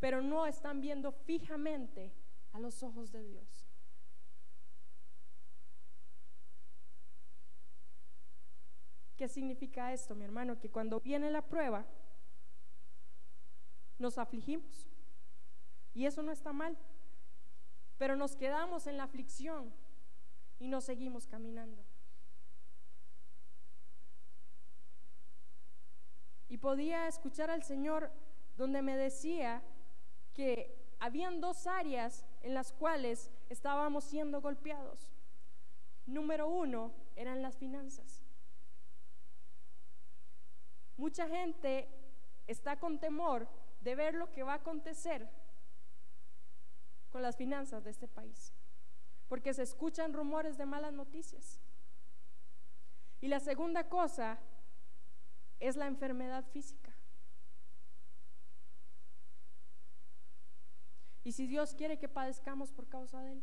[0.00, 2.12] pero no están viendo fijamente
[2.52, 3.66] a los ojos de Dios.
[9.16, 10.58] ¿Qué significa esto, mi hermano?
[10.58, 11.86] Que cuando viene la prueba,
[13.98, 14.86] nos afligimos.
[15.94, 16.76] Y eso no está mal.
[17.96, 19.72] Pero nos quedamos en la aflicción
[20.58, 21.82] y nos seguimos caminando.
[26.48, 28.12] Y podía escuchar al Señor
[28.56, 29.62] donde me decía
[30.36, 35.10] que habían dos áreas en las cuales estábamos siendo golpeados.
[36.04, 38.22] Número uno eran las finanzas.
[40.98, 41.88] Mucha gente
[42.46, 43.48] está con temor
[43.80, 45.26] de ver lo que va a acontecer
[47.10, 48.52] con las finanzas de este país,
[49.28, 51.60] porque se escuchan rumores de malas noticias.
[53.22, 54.38] Y la segunda cosa
[55.60, 56.85] es la enfermedad física.
[61.26, 63.42] Y si Dios quiere que padezcamos por causa de Él.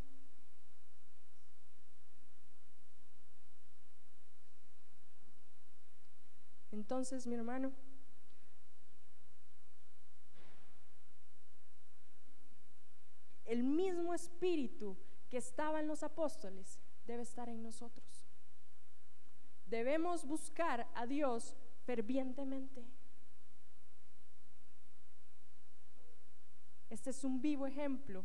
[6.72, 7.74] Entonces, mi hermano,
[13.44, 14.96] el mismo espíritu
[15.30, 18.26] que estaba en los apóstoles debe estar en nosotros.
[19.66, 21.54] Debemos buscar a Dios
[21.86, 22.86] fervientemente.
[26.94, 28.24] Este es un vivo ejemplo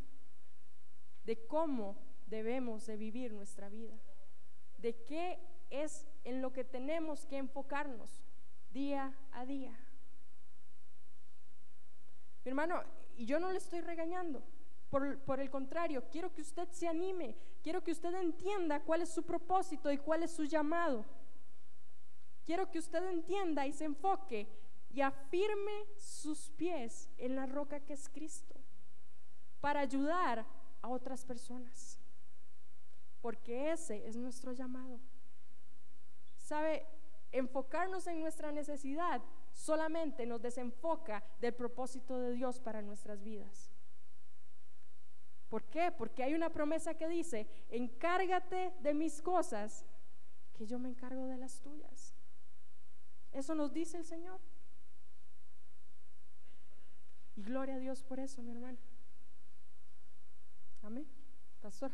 [1.25, 1.97] de cómo
[2.27, 3.99] debemos de vivir nuestra vida,
[4.77, 5.39] de qué
[5.71, 8.11] es en lo que tenemos que enfocarnos
[8.71, 9.73] día a día.
[12.45, 12.83] Mi hermano,
[13.17, 14.43] y yo no le estoy regañando,
[14.91, 19.09] por, por, el contrario, quiero que usted se anime, quiero que usted entienda cuál es
[19.09, 21.07] su propósito y cuál es su llamado.
[22.45, 24.47] Quiero que usted entienda y se enfoque
[24.91, 28.58] y afirme sus pies en la roca que es Cristo
[29.61, 30.47] para ayudar
[30.83, 31.99] a otras personas.
[33.21, 35.01] Porque ese es nuestro llamado.
[36.37, 36.87] ¿Sabe?
[37.33, 39.21] Enfocarnos en nuestra necesidad
[39.53, 43.71] solamente nos desenfoca del propósito de Dios para nuestras vidas.
[45.49, 45.91] ¿Por qué?
[45.91, 49.85] Porque hay una promesa que dice, encárgate de mis cosas,
[50.55, 52.15] que yo me encargo de las tuyas.
[53.33, 54.41] Eso nos dice el Señor.
[57.37, 58.79] Y gloria a Dios por eso, mi hermano.
[60.89, 61.05] Amém?
[61.05, 61.93] Tá, Pastor?